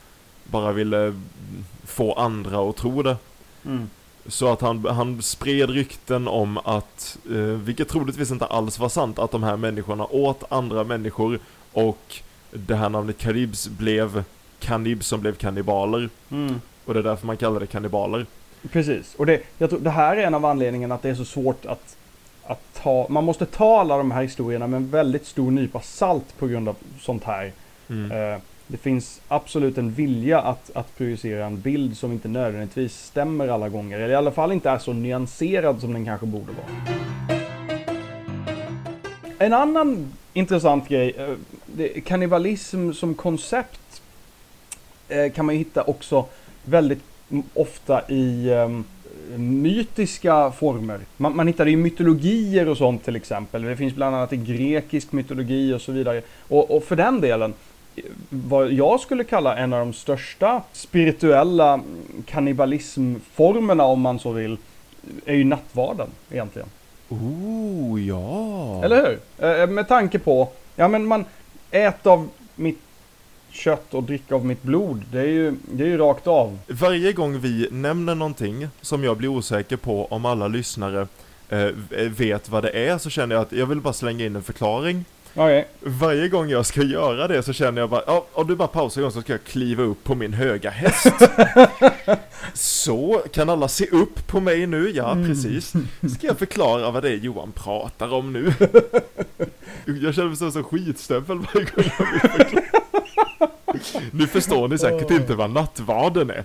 bara 0.44 0.72
ville 0.72 1.14
få 1.86 2.14
andra 2.14 2.70
att 2.70 2.76
tro 2.76 3.02
det. 3.04 3.18
Mm. 3.66 3.90
Så 4.26 4.52
att 4.52 4.62
han, 4.62 4.86
han 4.86 5.22
spred 5.22 5.70
rykten 5.70 6.28
om 6.28 6.58
att, 6.58 7.18
eh, 7.32 7.38
vilket 7.38 7.90
troligtvis 7.90 8.32
inte 8.32 8.46
alls 8.46 8.80
var 8.80 8.90
sant, 8.90 9.20
att 9.20 9.32
de 9.32 9.44
här 9.44 9.58
människorna 9.58 10.06
åt 10.06 10.44
andra 10.50 10.84
människor 10.84 11.40
och 11.74 12.22
det 12.52 12.76
här 12.76 12.90
namnet 12.90 13.18
Karibs 13.18 13.68
blev 13.68 14.24
kannib 14.60 15.04
som 15.04 15.22
blev 15.22 15.36
kannibaler. 15.36 16.10
Mm. 16.30 16.62
Och 16.86 16.94
det 16.94 17.00
är 17.00 17.04
därför 17.04 17.28
man 17.28 17.38
kallar 17.38 17.60
det 17.60 17.68
kannibaler. 17.68 18.26
Precis, 18.72 19.16
och 19.16 19.26
det, 19.26 19.42
jag 19.58 19.70
tror, 19.70 19.80
det 19.80 19.90
här 19.90 20.18
är 20.18 20.24
en 20.24 20.34
av 20.34 20.46
anledningarna 20.46 20.96
att 20.96 21.02
det 21.02 21.10
är 21.10 21.16
så 21.16 21.26
svårt 21.26 21.66
att, 21.66 21.98
att 22.44 22.62
ta, 22.74 23.08
man 23.10 23.24
måste 23.24 23.46
ta 23.46 23.80
alla 23.80 23.98
de 23.98 24.12
här 24.12 24.22
historierna 24.22 24.68
med 24.68 24.78
en 24.78 24.90
väldigt 24.90 25.26
stor 25.26 25.52
nypa 25.52 25.82
salt 25.82 26.38
på 26.38 26.48
grund 26.48 26.70
av 26.70 26.76
sånt 27.00 27.24
här. 27.24 27.52
Mm. 27.90 28.12
Eh, 28.12 28.40
det 28.68 28.78
finns 28.78 29.22
absolut 29.28 29.78
en 29.78 29.92
vilja 29.92 30.42
att, 30.42 30.72
att 30.76 30.98
projicera 30.98 31.46
en 31.46 31.62
bild 31.62 31.98
som 31.98 32.12
inte 32.12 32.28
nödvändigtvis 32.28 33.06
stämmer 33.06 33.48
alla 33.48 33.70
gånger, 33.70 34.00
eller 34.00 34.14
i 34.14 34.16
alla 34.16 34.32
fall 34.32 34.52
inte 34.52 34.70
är 34.70 34.78
så 34.78 34.94
nyanserad 34.94 35.82
som 35.82 35.94
den 35.94 36.06
kanske 36.06 36.26
borde 36.26 36.52
vara. 36.52 36.98
En 39.40 39.54
annan 39.54 40.14
intressant 40.34 40.88
grej, 40.88 41.16
eh, 41.78 42.02
kannibalism 42.02 42.92
som 42.92 43.16
koncept 43.16 44.02
eh, 45.08 45.32
kan 45.32 45.46
man 45.46 45.56
ju 45.56 45.60
hitta 45.60 45.84
också 45.84 46.26
väldigt 46.66 47.04
ofta 47.54 48.02
i 48.10 48.54
ehm, 48.54 48.84
mytiska 49.38 50.52
former. 50.52 51.00
Man, 51.18 51.36
man 51.36 51.48
hittar 51.48 51.66
det 51.66 51.72
i 51.72 51.76
mytologier 51.76 52.70
och 52.70 52.78
sånt 52.78 53.06
till 53.06 53.16
exempel. 53.16 53.62
Det 53.62 53.78
finns 53.78 53.96
bland 53.96 54.16
annat 54.16 54.34
i 54.34 54.38
grekisk 54.38 55.12
mytologi 55.12 55.74
och 55.74 55.82
så 55.82 55.92
vidare. 55.92 56.22
Och, 56.48 56.76
och 56.76 56.84
för 56.84 56.96
den 56.96 57.22
delen, 57.22 57.54
eh, 57.96 58.04
vad 58.30 58.72
jag 58.72 59.00
skulle 59.00 59.24
kalla 59.24 59.58
en 59.58 59.74
av 59.74 59.80
de 59.80 59.94
största 59.94 60.62
spirituella 60.72 61.74
mm, 61.74 61.86
kannibalismformerna 62.26 63.84
om 63.84 64.02
man 64.02 64.20
så 64.20 64.32
vill, 64.32 64.58
är 65.26 65.36
ju 65.36 65.44
nattvarden 65.44 66.08
egentligen. 66.32 66.68
Oh, 67.10 68.08
ja! 68.08 68.84
Eller 68.84 68.96
hur? 68.96 69.48
Eh, 69.48 69.68
med 69.68 69.88
tanke 69.88 70.20
på, 70.20 70.50
ja 70.76 70.88
men 70.88 71.06
man 71.06 71.26
äter 71.72 72.12
av 72.12 72.30
mitt 72.56 72.80
kött 73.54 73.94
och 73.94 74.04
dricker 74.04 74.36
av 74.36 74.46
mitt 74.46 74.64
blod. 74.64 75.04
Det 75.12 75.20
är 75.20 75.28
ju, 75.28 75.56
det 75.72 75.84
är 75.84 75.88
ju 75.88 75.98
rakt 75.98 76.28
av. 76.28 76.60
Varje 76.68 77.14
gång 77.14 77.40
vi 77.40 77.68
nämner 77.72 78.16
någonting 78.16 78.68
som 78.82 79.04
jag 79.04 79.18
blir 79.18 79.30
osäker 79.30 79.78
på 79.78 80.06
om 80.06 80.26
alla 80.26 80.48
lyssnare 80.48 81.08
eh, 81.50 81.70
vet 82.18 82.50
vad 82.50 82.64
det 82.64 82.70
är 82.70 82.98
så 82.98 83.10
känner 83.10 83.36
jag 83.36 83.42
att 83.42 83.52
jag 83.52 83.66
vill 83.66 83.82
bara 83.82 83.94
slänga 83.94 84.26
in 84.26 84.36
en 84.36 84.44
förklaring. 84.44 85.06
Okej. 85.36 85.68
Varje 85.80 86.28
gång 86.30 86.50
jag 86.50 86.66
ska 86.66 86.84
göra 86.84 87.28
det 87.28 87.44
så 87.44 87.54
känner 87.54 87.82
jag 87.82 87.90
bara, 87.90 88.04
ja, 88.08 88.26
om 88.34 88.48
du 88.48 88.56
bara 88.56 88.68
pausar 88.68 89.02
en 89.02 89.04
gång 89.04 89.12
så 89.12 89.22
ska 89.22 89.34
jag 89.34 89.44
kliva 89.44 89.84
upp 89.84 90.04
på 90.04 90.16
min 90.16 90.34
höga 90.34 90.70
häst. 90.70 91.14
så, 92.54 93.22
kan 93.34 93.50
alla 93.50 93.68
se 93.68 93.88
upp 93.88 94.28
på 94.28 94.40
mig 94.40 94.68
nu? 94.68 94.92
Ja, 94.96 95.18
precis. 95.28 95.74
Ska 96.16 96.28
jag 96.28 96.40
förklara 96.40 96.92
vad 96.92 97.04
det 97.04 97.10
är 97.10 97.16
Johan 97.16 97.52
pratar 97.52 98.14
om 98.14 98.34
nu? 98.34 98.54
Jag 99.86 100.16
känner 100.16 100.28
mig 100.28 100.38
som 100.38 100.48
en 100.48 100.64
skitstövel 100.64 101.38
varje 101.54 101.66
gång 101.66 101.92
jag 102.00 102.12
vill 102.12 102.20
förklara. 102.20 102.83
Nu 104.12 104.28
förstår 104.28 104.68
ni 104.68 104.78
säkert 104.78 105.12
inte 105.12 105.36
vad 105.36 105.50
nattvarden 105.50 106.30
är. 106.30 106.44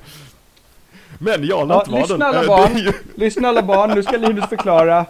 Men 1.19 1.45
ja, 1.45 1.65
nattvarden. 1.65 2.01
lyssna 2.09 2.27
alla 2.27 2.41
eh, 2.43 2.47
barn. 2.47 2.77
ju- 2.79 2.93
Lyssna 3.15 3.49
alla 3.49 3.63
barn, 3.63 3.91
nu 3.95 4.03
ska 4.03 4.17
Linus 4.17 4.49
förklara. 4.49 5.07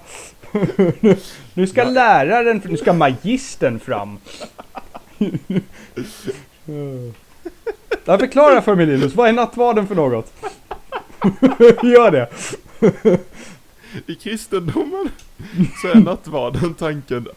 nu 1.55 1.67
ska 1.67 1.83
Ja. 1.83 1.89
läraren, 1.91 2.63
nu 2.65 2.77
ska 2.77 2.93
magistern 2.93 3.81
fram. 3.81 4.19
Jag 8.05 8.21
förklara 8.21 8.63
för 8.63 8.75
mig 8.75 8.87
Linus, 8.87 9.15
vad 9.15 9.29
är 9.29 9.33
nattvarden 9.33 9.87
för 9.87 9.95
något? 9.95 10.33
Gör 11.83 12.11
det. 12.11 12.29
I 14.07 14.15
kristendomen 14.15 15.09
så 15.83 15.89
är 15.89 15.95
nattvarden 15.95 16.75
tanken 16.75 17.29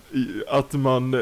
att 0.49 0.73
man 0.73 1.13
eh, 1.13 1.21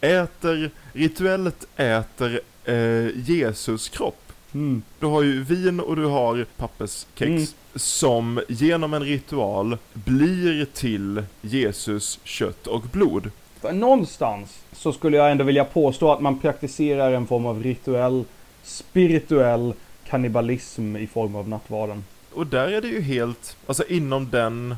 äter, 0.00 0.70
rituellt 0.92 1.66
äter 1.76 2.40
eh, 2.64 3.06
Jesus 3.14 3.88
kropp. 3.88 4.32
Mm. 4.54 4.82
Du 4.98 5.06
har 5.06 5.22
ju 5.22 5.42
vin 5.42 5.80
och 5.80 5.96
du 5.96 6.04
har 6.04 6.46
papperskex 6.56 7.20
Mm. 7.30 7.46
som 7.74 8.40
genom 8.48 8.94
en 8.94 9.02
ritual 9.04 9.78
blir 9.92 10.64
till 10.64 11.22
Jesus 11.40 12.18
kött 12.24 12.66
och 12.66 12.82
blod. 12.82 13.30
Någonstans 13.72 14.58
så 14.72 14.92
skulle 14.92 15.16
jag 15.16 15.30
ändå 15.30 15.44
vilja 15.44 15.64
påstå 15.64 16.12
att 16.12 16.20
man 16.20 16.38
praktiserar 16.38 17.12
en 17.12 17.26
form 17.26 17.46
av 17.46 17.62
rituell, 17.62 18.24
spirituell 18.62 19.74
kannibalism 20.08 20.96
i 20.96 21.06
form 21.06 21.36
av 21.36 21.48
nattvarden. 21.48 22.04
Och 22.32 22.46
där 22.46 22.68
är 22.68 22.80
det 22.80 22.88
ju 22.88 23.00
helt, 23.00 23.56
alltså 23.66 23.84
inom 23.88 24.30
den 24.30 24.76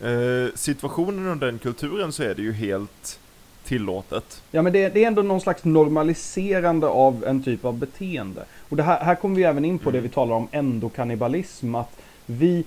eh, 0.00 0.54
situationen 0.54 1.28
och 1.30 1.36
den 1.36 1.58
kulturen 1.58 2.12
så 2.12 2.22
är 2.22 2.34
det 2.34 2.42
ju 2.42 2.52
helt 2.52 3.18
tillåtet. 3.66 4.42
Ja 4.50 4.62
men 4.62 4.72
det, 4.72 4.88
det 4.88 5.04
är 5.04 5.06
ändå 5.06 5.22
någon 5.22 5.40
slags 5.40 5.64
normaliserande 5.64 6.86
av 6.86 7.24
en 7.26 7.42
typ 7.42 7.64
av 7.64 7.78
beteende. 7.78 8.44
Och 8.68 8.76
det 8.76 8.82
här, 8.82 9.00
här 9.00 9.14
kommer 9.14 9.36
vi 9.36 9.44
även 9.44 9.64
in 9.64 9.78
på 9.78 9.90
det 9.90 10.00
vi 10.00 10.08
talar 10.08 10.36
om 10.36 10.48
endokannibalism. 10.50 11.74
Att 11.74 11.98
vi 12.26 12.64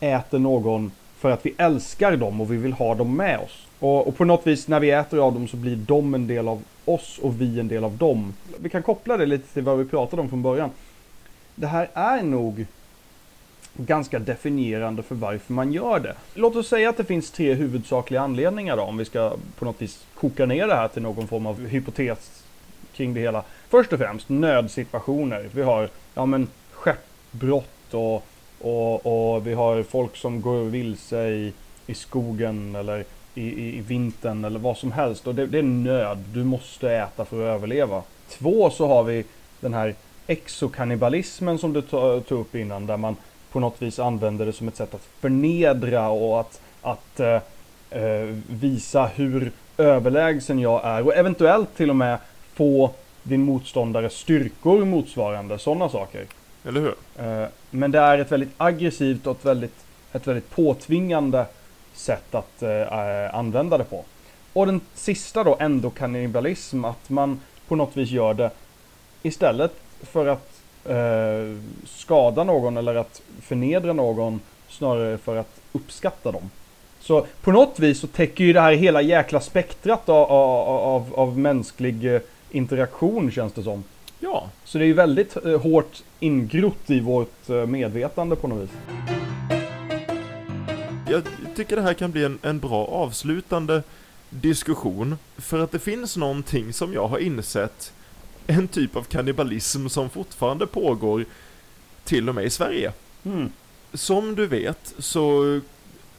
äter 0.00 0.38
någon 0.38 0.92
för 1.18 1.30
att 1.30 1.46
vi 1.46 1.54
älskar 1.58 2.16
dem 2.16 2.40
och 2.40 2.52
vi 2.52 2.56
vill 2.56 2.72
ha 2.72 2.94
dem 2.94 3.16
med 3.16 3.38
oss. 3.38 3.66
Och, 3.78 4.08
och 4.08 4.16
på 4.16 4.24
något 4.24 4.46
vis 4.46 4.68
när 4.68 4.80
vi 4.80 4.90
äter 4.90 5.18
av 5.18 5.34
dem 5.34 5.48
så 5.48 5.56
blir 5.56 5.76
de 5.76 6.14
en 6.14 6.26
del 6.26 6.48
av 6.48 6.62
oss 6.84 7.18
och 7.22 7.40
vi 7.40 7.60
en 7.60 7.68
del 7.68 7.84
av 7.84 7.96
dem. 7.96 8.34
Vi 8.58 8.68
kan 8.68 8.82
koppla 8.82 9.16
det 9.16 9.26
lite 9.26 9.54
till 9.54 9.62
vad 9.62 9.78
vi 9.78 9.84
pratade 9.84 10.22
om 10.22 10.28
från 10.28 10.42
början. 10.42 10.70
Det 11.54 11.66
här 11.66 11.90
är 11.94 12.22
nog 12.22 12.66
ganska 13.76 14.18
definierande 14.18 15.02
för 15.02 15.14
varför 15.14 15.52
man 15.52 15.72
gör 15.72 16.00
det. 16.00 16.14
Låt 16.34 16.56
oss 16.56 16.68
säga 16.68 16.90
att 16.90 16.96
det 16.96 17.04
finns 17.04 17.30
tre 17.30 17.54
huvudsakliga 17.54 18.20
anledningar 18.20 18.76
då, 18.76 18.82
om 18.82 18.96
vi 18.96 19.04
ska 19.04 19.32
på 19.58 19.64
något 19.64 19.82
vis 19.82 20.06
koka 20.14 20.46
ner 20.46 20.68
det 20.68 20.74
här 20.74 20.88
till 20.88 21.02
någon 21.02 21.28
form 21.28 21.46
av 21.46 21.66
hypotes 21.66 22.44
kring 22.92 23.14
det 23.14 23.20
hela. 23.20 23.44
Först 23.68 23.92
och 23.92 23.98
främst 23.98 24.28
nödsituationer. 24.28 25.48
Vi 25.52 25.62
har 25.62 25.88
ja, 26.14 26.26
men, 26.26 26.48
skeppsbrott 26.72 27.94
och, 27.94 28.24
och, 28.60 29.34
och 29.34 29.46
vi 29.46 29.54
har 29.54 29.82
folk 29.82 30.16
som 30.16 30.40
går 30.40 30.64
vilse 30.64 31.28
i, 31.28 31.52
i 31.86 31.94
skogen 31.94 32.74
eller 32.74 33.04
i, 33.34 33.42
i, 33.42 33.78
i 33.78 33.80
vintern 33.80 34.44
eller 34.44 34.58
vad 34.58 34.76
som 34.76 34.92
helst. 34.92 35.26
Och 35.26 35.34
det, 35.34 35.46
det 35.46 35.58
är 35.58 35.62
nöd. 35.62 36.18
Du 36.18 36.44
måste 36.44 36.90
äta 36.90 37.24
för 37.24 37.36
att 37.36 37.56
överleva. 37.56 38.02
Två 38.28 38.70
så 38.70 38.86
har 38.86 39.02
vi 39.02 39.24
den 39.60 39.74
här 39.74 39.94
exokannibalismen 40.26 41.58
som 41.58 41.72
du 41.72 41.82
tog 41.82 42.30
upp 42.30 42.54
innan 42.54 42.86
där 42.86 42.96
man 42.96 43.16
på 43.54 43.60
något 43.60 43.82
vis 43.82 43.98
använder 43.98 44.46
det 44.46 44.52
som 44.52 44.68
ett 44.68 44.76
sätt 44.76 44.94
att 44.94 45.08
förnedra 45.20 46.08
och 46.08 46.40
att, 46.40 46.60
att 46.82 47.20
eh, 47.20 47.40
eh, 47.90 48.34
visa 48.48 49.06
hur 49.06 49.52
överlägsen 49.78 50.58
jag 50.58 50.84
är 50.84 51.06
och 51.06 51.14
eventuellt 51.14 51.76
till 51.76 51.90
och 51.90 51.96
med 51.96 52.18
få 52.54 52.90
din 53.22 53.42
motståndare 53.42 54.10
styrkor 54.10 54.84
motsvarande 54.84 55.58
sådana 55.58 55.88
saker. 55.88 56.26
Eller 56.64 56.80
hur? 56.80 56.94
Eh, 57.18 57.48
Men 57.70 57.90
det 57.90 57.98
är 57.98 58.18
ett 58.18 58.32
väldigt 58.32 58.54
aggressivt 58.56 59.26
och 59.26 59.36
ett 59.36 59.44
väldigt, 59.44 59.84
ett 60.12 60.26
väldigt 60.26 60.50
påtvingande 60.50 61.46
sätt 61.94 62.34
att 62.34 62.62
eh, 62.62 62.70
eh, 62.70 63.34
använda 63.34 63.78
det 63.78 63.84
på. 63.84 64.04
Och 64.52 64.66
den 64.66 64.80
sista 64.94 65.44
då, 65.44 65.56
endokannibalism, 65.60 66.84
att 66.84 67.10
man 67.10 67.40
på 67.68 67.76
något 67.76 67.96
vis 67.96 68.10
gör 68.10 68.34
det 68.34 68.50
istället 69.22 69.72
för 70.02 70.26
att 70.26 70.53
eh, 70.88 71.58
skada 71.86 72.44
någon 72.44 72.76
eller 72.76 72.94
att 72.94 73.22
förnedra 73.42 73.92
någon, 73.92 74.40
snarare 74.68 75.18
för 75.18 75.36
att 75.36 75.60
uppskatta 75.72 76.32
dem. 76.32 76.50
Så 77.00 77.26
på 77.42 77.52
något 77.52 77.78
vis 77.78 78.00
så 78.00 78.06
täcker 78.06 78.44
ju 78.44 78.52
det 78.52 78.60
här 78.60 78.72
hela 78.72 79.02
jäkla 79.02 79.40
spektrat 79.40 80.08
av, 80.08 80.30
av, 80.30 81.14
av, 81.14 81.38
mänsklig 81.38 82.14
eh, 82.14 82.20
interaktion 82.50 83.30
känns 83.30 83.52
det 83.52 83.62
som. 83.62 83.84
Ja, 84.20 84.48
Så 84.64 84.78
det 84.78 84.84
är 84.84 84.86
ju 84.86 84.92
väldigt 84.92 85.36
eh, 85.46 85.60
hårt 85.60 86.02
ingrott 86.20 86.90
i 86.90 87.00
vårt 87.00 87.50
eh, 87.50 87.66
medvetande 87.66 88.36
på 88.36 88.48
något 88.48 88.62
vis. 88.62 88.70
jag 91.08 91.22
tycker 91.56 91.76
det 91.76 91.82
här 91.82 91.94
kan 91.94 92.10
bli 92.10 92.24
en, 92.24 92.38
en 92.42 92.58
bra 92.58 92.86
avslutande 92.86 93.82
diskussion. 94.30 95.18
För 95.36 95.58
att 95.58 95.72
det 95.72 95.78
finns 95.78 96.16
någonting 96.16 96.72
som 96.72 96.92
jag 96.92 97.08
har 97.08 97.18
insett, 97.18 97.92
en 98.46 98.68
typ 98.68 98.96
av 98.96 99.02
kannibalism 99.02 99.88
som 99.88 100.10
fortfarande 100.10 100.66
pågår 100.66 101.24
till 102.04 102.28
och 102.28 102.34
med 102.34 102.44
i 102.44 102.50
Sverige. 102.50 102.92
Mm. 103.24 103.50
Som 103.92 104.34
du 104.34 104.46
vet 104.46 104.94
så 104.98 105.54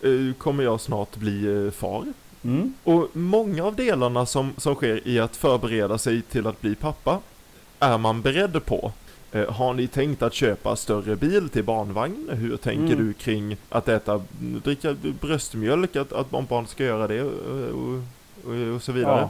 eh, 0.01 0.33
kommer 0.37 0.63
jag 0.63 0.81
snart 0.81 1.15
bli 1.15 1.65
eh, 1.65 1.71
far. 1.71 2.13
Mm. 2.43 2.73
Och 2.83 3.09
många 3.13 3.63
av 3.63 3.75
delarna 3.75 4.25
som, 4.25 4.53
som 4.57 4.75
sker 4.75 5.07
i 5.07 5.19
att 5.19 5.35
förbereda 5.35 5.97
sig 5.97 6.21
till 6.21 6.47
att 6.47 6.61
bli 6.61 6.75
pappa 6.75 7.19
är 7.79 7.97
man 7.97 8.21
beredd 8.21 8.65
på. 8.65 8.91
Eh, 9.31 9.51
har 9.51 9.73
ni 9.73 9.87
tänkt 9.87 10.21
att 10.21 10.33
köpa 10.33 10.75
större 10.75 11.15
bil 11.15 11.49
till 11.49 11.63
barnvagn? 11.63 12.29
Hur 12.31 12.57
tänker 12.57 12.93
Mm. 12.93 13.07
du 13.07 13.13
kring 13.13 13.57
att 13.69 13.87
äta, 13.87 14.21
dricka 14.63 14.95
bröstmjölk, 15.21 15.95
att, 15.95 16.13
att 16.13 16.29
barn 16.29 16.67
ska 16.67 16.83
göra 16.83 17.07
det 17.07 17.21
och, 17.21 17.31
och, 17.69 18.01
och, 18.45 18.75
och 18.75 18.83
så 18.83 18.91
vidare. 18.91 19.19
Ja. 19.19 19.29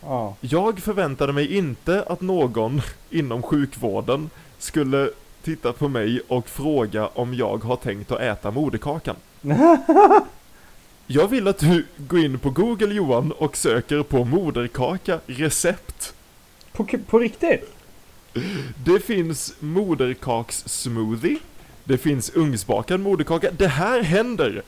Ja. 0.00 0.36
Jag 0.40 0.78
förväntade 0.78 1.32
mig 1.32 1.56
inte 1.56 2.02
att 2.02 2.20
någon 2.20 2.82
inom 3.10 3.42
sjukvården 3.42 4.30
skulle 4.58 5.10
titta 5.42 5.72
på 5.72 5.88
mig 5.88 6.20
och 6.28 6.48
fråga 6.48 7.06
om 7.06 7.34
jag 7.34 7.64
har 7.64 7.76
tänkt 7.76 8.12
att 8.12 8.20
äta 8.20 8.50
moderkakan. 8.50 9.16
Jag 11.12 11.28
vill 11.28 11.48
att 11.48 11.58
du 11.58 11.86
går 11.96 12.18
in 12.20 12.38
på 12.38 12.50
Google 12.50 12.94
Johan 12.94 13.32
och 13.32 13.56
söker 13.56 14.02
på 14.02 14.24
moderkaka 14.24 15.20
recept. 15.26 16.14
På, 16.72 16.86
på 17.06 17.18
riktigt? 17.18 17.72
Det 18.84 19.00
finns 19.00 19.54
moderkakssmoothie. 19.60 21.38
Det 21.84 21.98
finns 21.98 22.30
ugnsbakad 22.34 23.00
moderkaka. 23.00 23.50
Det 23.50 23.66
här 23.66 24.02
händer! 24.02 24.62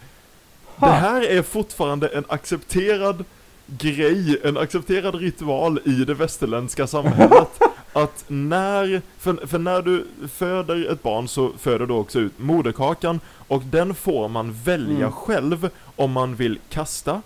Ha. 0.65 0.87
Det 0.87 0.93
här 0.93 1.23
är 1.23 1.43
fortfarande 1.43 2.09
en 2.09 2.25
accepterad 2.29 3.25
grej, 3.67 4.39
en 4.45 4.57
accepterad 4.57 5.15
ritual 5.15 5.81
i 5.85 5.91
det 6.05 6.15
västerländska 6.15 6.87
samhället. 6.87 7.49
Att 7.93 8.25
när, 8.29 9.03
för, 9.19 9.47
för 9.47 9.59
när 9.59 9.83
du 9.83 10.07
föder 10.33 10.93
ett 10.93 11.03
barn 11.03 11.29
så 11.29 11.53
föder 11.59 11.87
du 11.87 11.95
också 11.95 12.19
ut 12.21 12.33
moderkakan 12.39 13.21
och 13.49 13.63
den 13.63 13.95
får 13.95 14.29
man 14.29 14.53
välja 14.65 14.97
Mm. 14.97 15.13
själv 15.13 15.71
om 15.97 16.13
man 16.13 16.35
vill 16.37 16.59
kasta 16.69 17.23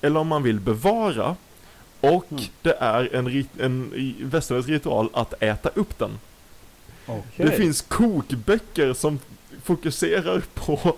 eller 0.00 0.20
om 0.20 0.28
man 0.28 0.42
vill 0.42 0.60
bevara. 0.60 1.36
Och 2.00 2.24
Mm. 2.30 2.42
det 2.62 2.76
är 2.80 3.14
en, 3.14 3.28
rit- 3.28 3.60
en 3.60 4.14
västerländsk 4.22 4.70
ritual 4.70 5.08
att 5.12 5.42
äta 5.42 5.68
upp 5.74 5.98
den. 5.98 6.10
Okej. 7.06 7.22
Det 7.46 7.50
finns 7.50 7.80
kokböcker 7.82 8.92
som 8.92 9.18
fokuserar 9.64 10.42
på 10.54 10.96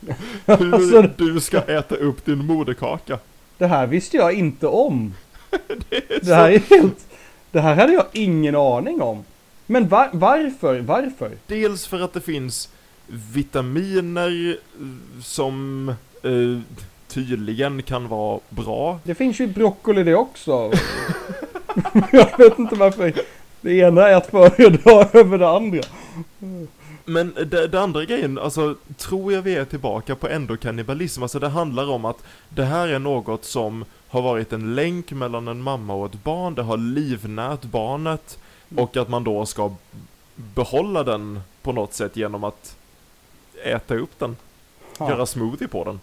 hur 0.46 0.74
Alltså- 0.74 1.02
du 1.16 1.40
ska 1.40 1.58
äta 1.60 1.94
upp 1.94 2.24
din 2.24 2.46
moderkaka. 2.46 3.18
Det 3.58 3.66
här 3.66 3.86
visste 3.86 4.16
jag 4.16 4.32
inte 4.32 4.66
om. 4.66 5.14
Det 5.90 6.20
Det 6.22 6.34
här 6.34 6.50
är 6.50 6.58
helt... 6.58 7.06
Det 7.50 7.60
här 7.60 7.74
hade 7.74 7.92
jag 7.92 8.06
ingen 8.12 8.56
aning 8.56 9.02
om. 9.02 9.24
Men 9.66 9.88
var, 9.88 10.08
varför? 10.12 10.80
Varför? 10.80 11.30
dels 11.46 11.86
för 11.86 12.00
att 12.00 12.12
det 12.12 12.20
finns 12.20 12.68
vitaminer 13.06 14.50
eh, 14.50 15.22
som 15.22 15.88
eh, 16.22 16.58
tydligen 17.08 17.82
kan 17.82 18.08
vara 18.08 18.40
bra. 18.48 19.00
Det 19.04 19.14
finns 19.14 19.40
ju 19.40 19.44
i 19.44 19.48
broccoli 19.48 20.02
det 20.02 20.14
också. 20.14 20.52
jag 22.12 22.38
vet 22.38 22.58
inte 22.58 22.74
varför 22.74 23.12
det 23.60 23.72
ena 23.72 24.08
är 24.08 24.16
att 24.16 24.26
föredra 24.26 25.20
över 25.20 25.38
det 25.38 25.48
andra. 25.48 25.82
Men 27.04 27.34
det, 27.50 27.74
andra 27.74 28.04
grejen, 28.04 28.38
alltså 28.38 28.74
tror 28.96 29.32
jag 29.32 29.42
vi 29.42 29.54
är 29.54 29.64
tillbaka 29.64 30.14
på 30.14 30.28
endokannibalism. 30.28 31.22
Alltså 31.22 31.38
det 31.38 31.48
handlar 31.48 31.90
om 31.90 32.04
att 32.04 32.22
det 32.48 32.64
här 32.64 32.88
är 32.88 32.98
något 32.98 33.44
som 33.44 33.84
har 34.08 34.22
varit 34.22 34.52
en 34.52 34.74
länk 34.74 35.12
mellan 35.12 35.48
en 35.48 35.62
mamma 35.62 35.94
och 35.94 36.06
ett 36.06 36.24
barn, 36.24 36.54
det 36.54 36.62
har 36.62 36.76
livnärt 36.76 37.62
barnet 37.62 38.38
Mm. 38.70 38.84
och 38.84 38.96
att 38.96 39.08
man 39.08 39.24
då 39.24 39.46
ska 39.46 39.74
behålla 40.34 41.02
den 41.02 41.40
på 41.62 41.72
något 41.72 41.94
sätt 41.94 42.16
genom 42.16 42.44
att 42.44 42.76
äta 43.64 43.94
upp 43.94 44.18
den, 44.18 44.36
Ja. 44.98 45.10
göra 45.10 45.26
smoothie 45.26 45.68
på 45.68 45.84
den. 45.84 46.00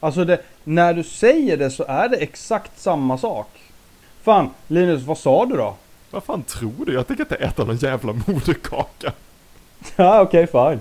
Alltså 0.00 0.24
det, 0.24 0.42
när 0.64 0.94
du 0.94 1.02
säger 1.04 1.56
det 1.56 1.70
så 1.70 1.84
är 1.84 2.08
det 2.08 2.16
exakt 2.16 2.80
samma 2.80 3.18
sak. 3.18 3.48
Fan, 4.22 4.50
Linus, 4.68 5.02
vad 5.02 5.18
sa 5.18 5.46
du 5.46 5.56
då? 5.56 5.76
Vad 6.10 6.24
fan 6.24 6.42
tror 6.42 6.84
du? 6.86 6.92
Jag 6.94 7.06
tänker 7.06 7.24
inte 7.24 7.34
äta 7.36 7.64
någon 7.64 7.76
jävla 7.76 8.12
moderkaka. 8.12 9.12
Ja, 9.96 10.20
okej, 10.20 10.46
fine. 10.46 10.80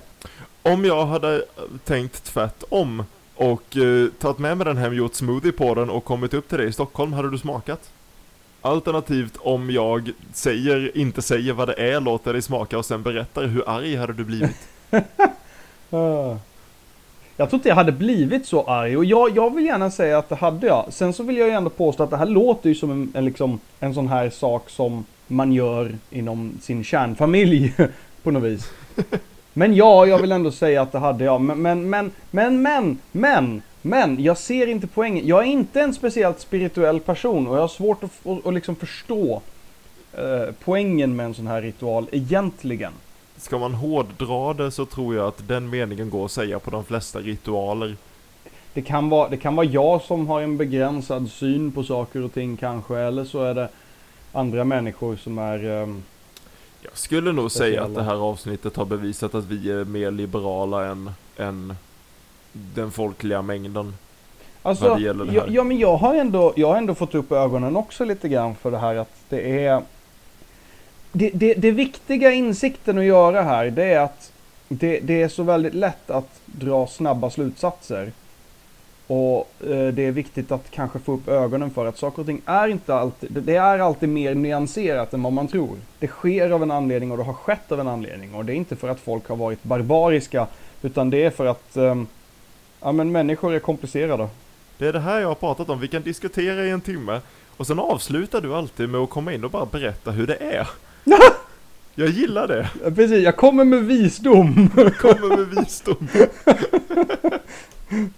Om 0.63 0.85
jag 0.85 1.05
hade 1.05 1.43
tänkt 1.83 2.23
tvärtom 2.23 3.03
och 3.35 3.77
eh, 3.77 4.07
tagit 4.19 4.39
med 4.39 4.57
mig 4.57 4.65
den 4.65 4.77
hem, 4.77 4.93
gjort 4.93 5.13
smoothie 5.13 5.51
på 5.51 5.73
den 5.73 5.89
och 5.89 6.03
kommit 6.03 6.33
upp 6.33 6.49
till 6.49 6.57
dig 6.57 6.67
i 6.67 6.73
Stockholm, 6.73 7.13
hade 7.13 7.31
du 7.31 7.37
smakat? 7.37 7.89
Alternativt 8.61 9.37
om 9.39 9.69
jag 9.69 10.11
säger, 10.33 10.97
inte 10.97 11.21
säger 11.21 11.53
vad 11.53 11.67
det 11.67 11.73
är, 11.73 12.01
låter 12.01 12.33
dig 12.33 12.41
smaka 12.41 12.77
och 12.77 12.85
sen 12.85 13.03
berättar 13.03 13.45
hur 13.45 13.69
arg 13.69 13.95
hade 13.95 14.13
du 14.13 14.23
blivit? 14.23 14.67
Jag 17.37 17.49
tror 17.49 17.57
inte 17.57 17.69
jag 17.69 17.75
hade 17.75 17.91
blivit 17.91 18.47
så 18.47 18.63
arg 18.63 18.97
och 18.97 19.05
jag, 19.05 19.37
jag 19.37 19.55
vill 19.55 19.65
gärna 19.65 19.91
säga 19.91 20.17
att 20.17 20.29
det 20.29 20.35
hade 20.35 20.67
jag. 20.67 20.85
Sen 20.89 21.13
så 21.13 21.23
vill 21.23 21.37
jag 21.37 21.47
ju 21.47 21.53
ändå 21.53 21.69
påstå 21.69 22.03
att 22.03 22.09
det 22.09 22.17
här 22.17 22.25
låter 22.25 22.69
ju 22.69 22.75
som 22.75 22.91
en, 22.91 23.11
en, 23.13 23.25
liksom, 23.25 23.59
en 23.79 23.93
sån 23.93 24.07
här 24.07 24.29
sak 24.29 24.69
som 24.69 25.05
man 25.27 25.53
gör 25.53 25.97
inom 26.09 26.51
sin 26.61 26.83
kärnfamilj 26.83 27.73
på 28.23 28.31
något 28.31 28.43
vis. 28.43 28.69
Men 29.53 29.75
ja, 29.75 30.05
jag 30.05 30.19
vill 30.19 30.31
ändå 30.31 30.51
säga 30.51 30.81
att 30.81 30.91
det 30.91 30.99
hade 30.99 31.23
jag. 31.23 31.41
Men, 31.41 31.61
men, 31.61 31.89
men, 31.89 32.11
men, 32.31 32.61
men, 32.61 32.99
men, 33.11 33.61
men, 33.81 34.23
jag 34.23 34.37
ser 34.37 34.67
inte 34.67 34.87
poängen. 34.87 35.27
Jag 35.27 35.39
är 35.39 35.47
inte 35.47 35.81
en 35.81 35.93
speciellt 35.93 36.39
spirituell 36.39 36.99
person 36.99 37.47
och 37.47 37.55
jag 37.55 37.61
har 37.61 37.67
svårt 37.67 38.03
att, 38.03 38.27
att, 38.27 38.47
att 38.47 38.53
liksom 38.53 38.75
förstå 38.75 39.41
eh, 40.13 40.53
poängen 40.63 41.15
med 41.15 41.25
en 41.25 41.33
sån 41.33 41.47
här 41.47 41.61
ritual 41.61 42.07
egentligen. 42.11 42.91
Ska 43.37 43.57
man 43.57 43.73
hårddra 43.73 44.53
det 44.53 44.71
så 44.71 44.85
tror 44.85 45.15
jag 45.15 45.27
att 45.27 45.47
den 45.47 45.69
meningen 45.69 46.09
går 46.09 46.25
att 46.25 46.31
säga 46.31 46.59
på 46.59 46.71
de 46.71 46.85
flesta 46.85 47.19
ritualer. 47.19 47.95
Det 48.73 48.81
kan, 48.81 49.09
vara, 49.09 49.29
det 49.29 49.37
kan 49.37 49.55
vara 49.55 49.67
jag 49.67 50.01
som 50.01 50.27
har 50.27 50.41
en 50.41 50.57
begränsad 50.57 51.29
syn 51.29 51.71
på 51.71 51.83
saker 51.83 52.23
och 52.23 52.33
ting 52.33 52.57
kanske, 52.57 52.97
eller 52.97 53.25
så 53.25 53.43
är 53.43 53.53
det 53.53 53.69
andra 54.31 54.63
människor 54.63 55.15
som 55.15 55.37
är... 55.37 55.83
ehm, 55.83 56.03
Jag 56.83 56.97
skulle 56.97 57.31
nog 57.31 57.51
säga 57.51 57.83
att 57.83 57.95
det 57.95 58.03
här 58.03 58.15
avsnittet 58.15 58.75
har 58.75 58.85
bevisat 58.85 59.35
att 59.35 59.45
vi 59.45 59.71
är 59.71 59.85
mer 59.85 60.11
liberala 60.11 60.85
än, 60.85 61.11
än 61.37 61.75
den 62.53 62.91
folkliga 62.91 63.41
mängden. 63.41 63.93
Alltså, 64.61 64.89
Vad 64.89 64.97
det 64.97 65.03
gäller 65.03 65.25
det 65.25 65.33
ja, 65.33 65.45
ja 65.47 65.63
men 65.63 65.77
jag 65.79 65.97
har, 65.97 66.15
ändå, 66.15 66.53
jag 66.55 66.67
har 66.67 66.77
ändå 66.77 66.95
fått 66.95 67.15
upp 67.15 67.31
ögonen 67.31 67.75
också 67.75 68.05
lite 68.05 68.29
grann 68.29 68.55
för 68.55 68.71
det 68.71 68.77
här 68.77 68.95
att 68.95 69.15
det 69.29 69.65
är... 69.65 69.83
Det, 71.11 71.29
det, 71.33 71.53
det 71.53 71.71
viktiga 71.71 72.31
insikten 72.31 72.97
att 72.97 73.05
göra 73.05 73.41
här, 73.41 73.65
det 73.65 73.83
är 73.83 73.99
att 73.99 74.31
det, 74.67 74.99
det 74.99 75.21
är 75.21 75.27
så 75.27 75.43
väldigt 75.43 75.73
lätt 75.73 76.09
att 76.09 76.41
dra 76.45 76.87
snabba 76.87 77.29
slutsatser. 77.29 78.11
Och 79.07 79.49
eh, 79.61 79.87
det 79.87 80.05
är 80.05 80.11
viktigt 80.11 80.51
att 80.51 80.71
kanske 80.71 80.99
få 80.99 81.13
upp 81.13 81.27
ögonen 81.27 81.71
för 81.71 81.85
att 81.85 81.97
saker 81.97 82.19
och 82.19 82.25
ting 82.25 82.41
är 82.45 82.67
inte 82.67 82.95
alltid, 82.95 83.31
det- 83.31 83.55
är 83.55 83.79
alltid 83.79 84.09
mer 84.09 84.35
nyanserat 84.35 85.13
än 85.13 85.23
vad 85.23 85.33
man 85.33 85.47
tror. 85.47 85.77
Det 85.99 86.07
sker 86.07 86.49
av 86.49 86.63
en 86.63 86.71
anledning 86.71 87.11
och 87.11 87.17
det 87.17 87.23
har 87.23 87.33
skett 87.33 87.71
av 87.71 87.79
en 87.79 87.87
anledning. 87.87 88.33
Och 88.35 88.45
det 88.45 88.53
är 88.53 88.55
inte 88.55 88.75
för 88.75 88.87
att 88.89 88.99
folk 88.99 89.27
har 89.27 89.35
varit 89.35 89.63
barbariska, 89.63 90.47
utan 90.81 91.09
det 91.09 91.23
är 91.23 91.29
för 91.29 91.45
att 91.45 91.75
ehm, 91.77 92.07
ja, 92.81 92.91
men 92.91 93.11
människor 93.11 93.53
är 93.53 93.59
komplicerade. 93.59 94.27
Det 94.77 94.87
är 94.87 94.93
det 94.93 94.99
här 94.99 95.19
jag 95.19 95.27
har 95.27 95.35
pratat 95.35 95.69
om, 95.69 95.79
vi 95.79 95.87
kan 95.87 96.01
diskutera 96.01 96.65
i 96.65 96.69
en 96.69 96.81
timme 96.81 97.19
och 97.57 97.67
sen 97.67 97.79
avslutar 97.79 98.41
du 98.41 98.55
alltid 98.55 98.89
med 98.89 99.01
att 99.01 99.09
komma 99.09 99.33
in 99.33 99.43
och 99.43 99.51
bara 99.51 99.65
berätta 99.65 100.11
hur 100.11 100.27
det 100.27 100.35
är. 100.35 100.67
Jag 101.95 102.09
gillar 102.09 102.47
det, 102.47 102.69
Precis, 102.95 103.23
jag 103.23 103.35
kommer 103.37 103.63
med 103.63 103.83
visdom. 103.83 104.69
kommer 104.99 105.37
med 105.37 105.47
visdom. 105.47 106.07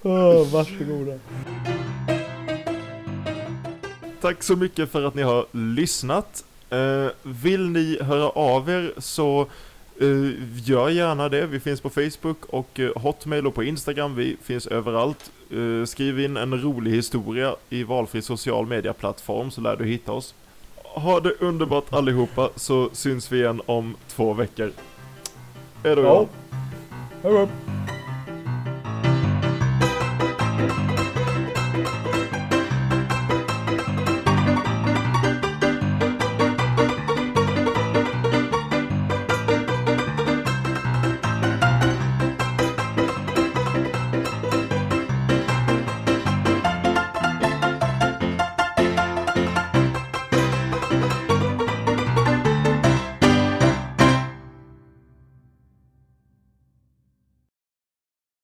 oh, 0.04 0.54
varsågoda. 0.54 1.20
Tack 4.22 4.44
så 4.44 4.56
mycket 4.56 4.92
för 4.92 5.04
att 5.04 5.16
ni 5.16 5.22
har 5.22 5.46
lyssnat. 5.52 6.44
Eh, 6.70 7.08
vill 7.24 7.70
ni 7.70 7.98
höra 8.02 8.30
av 8.30 8.70
er 8.70 8.94
så 8.98 9.48
eh, 10.02 10.32
gör 10.64 10.90
gärna 10.90 11.30
det. 11.30 11.46
Vi 11.46 11.60
finns 11.60 11.82
på 11.82 11.90
Facebook 11.90 12.46
och 12.46 12.80
eh, 12.80 12.92
Hotmail 12.96 13.48
och 13.48 13.56
på 13.56 13.64
Instagram. 13.64 14.16
Vi 14.16 14.38
finns 14.44 14.68
överallt. 14.68 15.32
Skriv 15.86 16.20
in 16.20 16.38
en 16.38 16.62
rolig 16.62 16.92
historia 16.92 17.56
i 17.70 17.84
valfri 17.84 18.22
social 18.22 18.66
media-plattform 18.66 19.52
så 19.52 19.62
lär 19.62 19.76
du 19.76 19.86
hitta 19.86 20.12
oss. 20.12 20.34
Ha 20.84 21.20
det 21.20 21.34
underbart 21.40 21.94
allihopa 21.94 22.50
så 22.56 22.90
syns 22.94 23.32
vi 23.32 23.40
igen 23.40 23.62
om 23.66 23.96
två 24.08 24.34
veckor. 24.34 24.72
Hejdå! 25.84 26.02
Ja. 26.02 26.28
Hej 27.24 27.34
då. 27.34 27.48